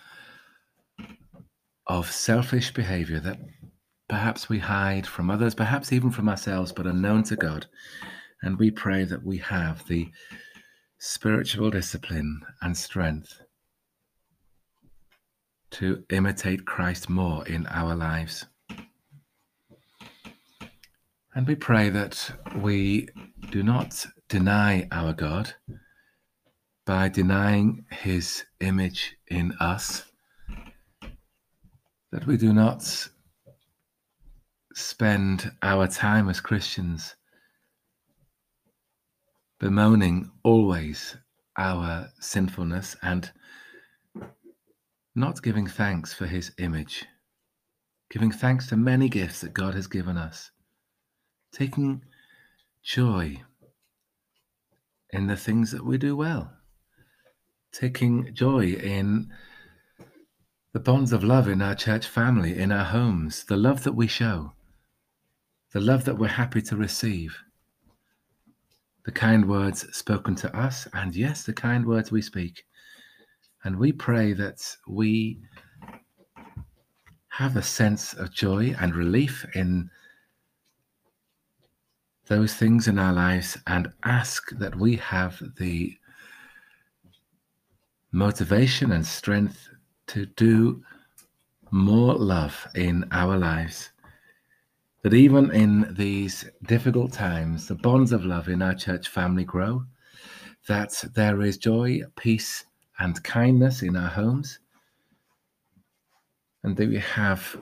of 1.87 2.11
selfish 2.11 2.71
behavior 2.71 3.19
that 3.21 3.39
perhaps 4.07 4.49
we 4.49 4.59
hide 4.59 5.07
from 5.07 5.31
others, 5.31 5.55
perhaps 5.55 5.91
even 5.91 6.11
from 6.11 6.29
ourselves, 6.29 6.71
but 6.71 6.85
are 6.85 6.93
known 6.93 7.23
to 7.23 7.35
God. 7.35 7.65
And 8.43 8.59
we 8.59 8.69
pray 8.69 9.03
that 9.03 9.25
we 9.25 9.39
have 9.39 9.87
the 9.87 10.11
spiritual 10.99 11.71
discipline 11.71 12.41
and 12.61 12.77
strength 12.77 13.41
to 15.71 16.03
imitate 16.11 16.67
Christ 16.67 17.09
more 17.09 17.47
in 17.47 17.65
our 17.65 17.95
lives. 17.95 18.45
And 21.35 21.47
we 21.47 21.55
pray 21.55 21.89
that 21.89 22.31
we 22.57 23.07
do 23.49 23.63
not 23.63 24.05
deny 24.29 24.87
our 24.91 25.13
God 25.13 25.53
by 26.85 27.09
denying 27.09 27.85
his 27.89 28.45
image 28.59 29.15
in 29.29 29.53
us, 29.59 30.03
that 32.11 32.27
we 32.27 32.37
do 32.37 32.53
not 32.53 33.07
spend 34.75 35.51
our 35.63 35.87
time 35.87 36.29
as 36.29 36.39
Christians 36.39 37.15
bemoaning 39.59 40.29
always 40.43 41.17
our 41.57 42.09
sinfulness 42.19 42.95
and 43.01 43.31
not 45.15 45.41
giving 45.41 45.65
thanks 45.65 46.13
for 46.13 46.27
his 46.27 46.51
image, 46.59 47.05
giving 48.11 48.31
thanks 48.31 48.67
to 48.67 48.77
many 48.77 49.09
gifts 49.09 49.41
that 49.41 49.53
God 49.53 49.73
has 49.73 49.87
given 49.87 50.17
us, 50.17 50.51
taking 51.53 52.01
joy 52.81 53.41
in 55.11 55.27
the 55.27 55.37
things 55.37 55.71
that 55.71 55.85
we 55.85 55.97
do 55.97 56.15
well, 56.15 56.51
taking 57.71 58.33
joy 58.33 58.65
in 58.65 59.31
the 60.73 60.79
bonds 60.79 61.13
of 61.13 61.23
love 61.23 61.47
in 61.47 61.61
our 61.61 61.75
church 61.75 62.07
family, 62.07 62.57
in 62.57 62.71
our 62.71 62.85
homes, 62.85 63.43
the 63.43 63.55
love 63.55 63.83
that 63.83 63.93
we 63.93 64.07
show, 64.07 64.51
the 65.71 65.79
love 65.79 66.05
that 66.05 66.17
we're 66.17 66.27
happy 66.27 66.61
to 66.61 66.75
receive, 66.75 67.37
the 69.05 69.11
kind 69.11 69.47
words 69.47 69.85
spoken 69.95 70.33
to 70.33 70.55
us, 70.57 70.87
and 70.93 71.15
yes, 71.15 71.43
the 71.43 71.53
kind 71.53 71.85
words 71.85 72.11
we 72.11 72.21
speak. 72.21 72.65
And 73.63 73.77
we 73.77 73.91
pray 73.91 74.33
that 74.33 74.75
we 74.87 75.39
have 77.29 77.55
a 77.55 77.61
sense 77.61 78.13
of 78.13 78.31
joy 78.31 78.75
and 78.79 78.95
relief 78.95 79.45
in 79.53 79.89
those 82.27 82.53
things 82.53 82.87
in 82.87 82.97
our 82.97 83.13
lives 83.13 83.57
and 83.67 83.91
ask 84.03 84.49
that 84.57 84.75
we 84.75 84.95
have 84.95 85.41
the 85.57 85.97
motivation 88.11 88.91
and 88.91 89.05
strength 89.05 89.69
to 90.07 90.25
do 90.25 90.83
more 91.71 92.13
love 92.13 92.67
in 92.75 93.05
our 93.11 93.37
lives. 93.37 93.89
That 95.01 95.13
even 95.13 95.51
in 95.51 95.93
these 95.95 96.45
difficult 96.65 97.11
times, 97.11 97.67
the 97.67 97.75
bonds 97.75 98.13
of 98.13 98.25
love 98.25 98.47
in 98.47 98.61
our 98.61 98.75
church 98.75 99.09
family 99.09 99.43
grow, 99.43 99.83
that 100.67 101.03
there 101.13 101.41
is 101.41 101.57
joy, 101.57 102.01
peace, 102.15 102.63
and 102.99 103.21
kindness 103.23 103.81
in 103.81 103.97
our 103.97 104.07
homes, 104.07 104.59
and 106.63 106.77
that 106.77 106.87
we 106.87 106.99
have 106.99 107.57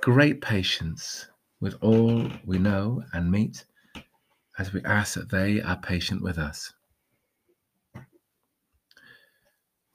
great 0.00 0.40
patience 0.40 1.28
with 1.60 1.76
all 1.82 2.30
we 2.44 2.58
know 2.58 3.02
and 3.12 3.30
meet 3.30 3.64
as 4.58 4.72
we 4.72 4.82
ask 4.84 5.14
that 5.14 5.30
they 5.30 5.60
are 5.60 5.76
patient 5.76 6.22
with 6.22 6.38
us. 6.38 6.72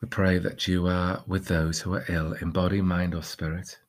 We 0.01 0.07
pray 0.09 0.37
that 0.39 0.67
you 0.67 0.87
are 0.87 1.23
with 1.25 1.47
those 1.47 1.81
who 1.81 1.93
are 1.95 2.05
ill 2.07 2.33
in 2.33 2.51
body, 2.51 2.81
mind, 2.81 3.15
or 3.15 3.23
spirit. 3.23 3.79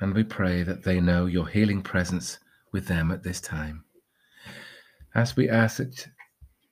And 0.00 0.14
we 0.14 0.24
pray 0.24 0.62
that 0.62 0.84
they 0.84 1.00
know 1.00 1.24
your 1.24 1.46
healing 1.46 1.80
presence 1.80 2.38
with 2.72 2.86
them 2.86 3.10
at 3.10 3.22
this 3.22 3.40
time. 3.40 3.84
As 5.14 5.34
we 5.36 5.48
ask 5.48 5.78
that 5.78 6.06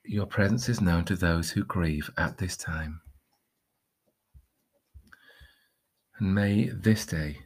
your 0.04 0.26
presence 0.26 0.68
is 0.68 0.82
known 0.82 1.04
to 1.06 1.16
those 1.16 1.50
who 1.50 1.64
grieve 1.64 2.10
at 2.18 2.36
this 2.36 2.58
time. 2.58 3.00
And 6.18 6.34
may 6.34 6.68
this 6.68 7.06
day 7.06 7.38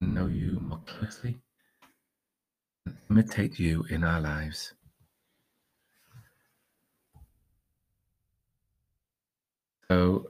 know 0.00 0.26
you 0.26 0.58
more 0.60 0.80
closely 0.86 1.38
and 2.86 2.96
imitate 3.10 3.58
you 3.58 3.84
in 3.90 4.04
our 4.04 4.20
lives. 4.20 4.72
So, 9.88 10.26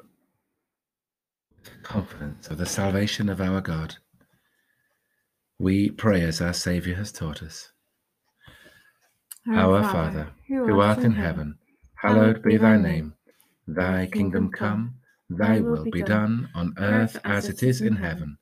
with 1.62 1.82
confidence 1.82 2.48
of 2.48 2.58
the 2.58 2.66
salvation 2.66 3.28
of 3.28 3.40
our 3.40 3.60
God, 3.60 3.96
we 5.58 5.90
pray 5.90 6.22
as 6.22 6.40
our 6.40 6.54
Saviour 6.54 6.96
has 6.96 7.12
taught 7.12 7.42
us. 7.42 7.70
Our 9.52 9.82
Father, 9.82 10.30
who 10.48 10.80
art 10.80 11.00
in 11.00 11.12
heaven, 11.12 11.58
hallowed 11.94 12.42
be 12.42 12.56
thy 12.56 12.78
name. 12.78 13.14
Thy 13.68 14.06
kingdom 14.06 14.50
come, 14.50 14.99
thy 15.30 15.60
will 15.60 15.84
be 15.84 16.02
done 16.02 16.48
on 16.54 16.74
earth 16.78 17.18
as 17.24 17.48
it 17.48 17.62
is 17.62 17.80
in 17.80 17.96
heaven. 17.96 18.36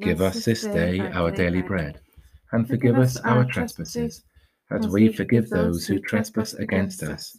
Give 0.00 0.20
us 0.20 0.44
this 0.44 0.62
day 0.62 1.00
our 1.00 1.30
daily 1.30 1.62
bread, 1.62 2.00
and 2.52 2.66
forgive 2.66 2.98
us 2.98 3.16
our 3.18 3.44
trespasses, 3.44 4.22
as 4.70 4.88
we 4.88 5.12
forgive 5.12 5.50
those 5.50 5.86
who 5.86 5.98
trespass 5.98 6.54
against 6.54 7.02
us 7.02 7.36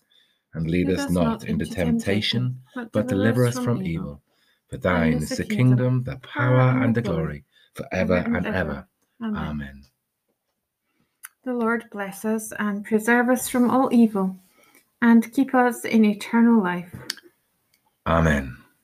and 0.53 0.69
lead 0.69 0.89
us 0.89 1.09
not 1.09 1.45
into 1.45 1.65
temptation, 1.65 2.61
but 2.91 3.07
deliver 3.07 3.45
us 3.45 3.57
from 3.57 3.81
evil. 3.85 4.21
For 4.69 4.77
thine 4.77 5.13
is 5.13 5.29
the 5.29 5.45
kingdom, 5.45 6.03
the 6.03 6.17
power, 6.17 6.83
and 6.83 6.95
the 6.95 7.01
glory, 7.01 7.43
for 7.73 7.85
ever 7.91 8.17
and 8.17 8.45
ever. 8.45 8.87
Amen. 9.21 9.83
The 11.43 11.53
Lord 11.53 11.85
bless 11.91 12.23
us 12.25 12.53
and 12.59 12.85
preserve 12.85 13.29
us 13.29 13.49
from 13.49 13.69
all 13.69 13.89
evil, 13.91 14.37
and 15.01 15.31
keep 15.33 15.55
us 15.55 15.85
in 15.85 16.05
eternal 16.05 16.61
life. 16.61 16.93
Amen. 18.05 18.60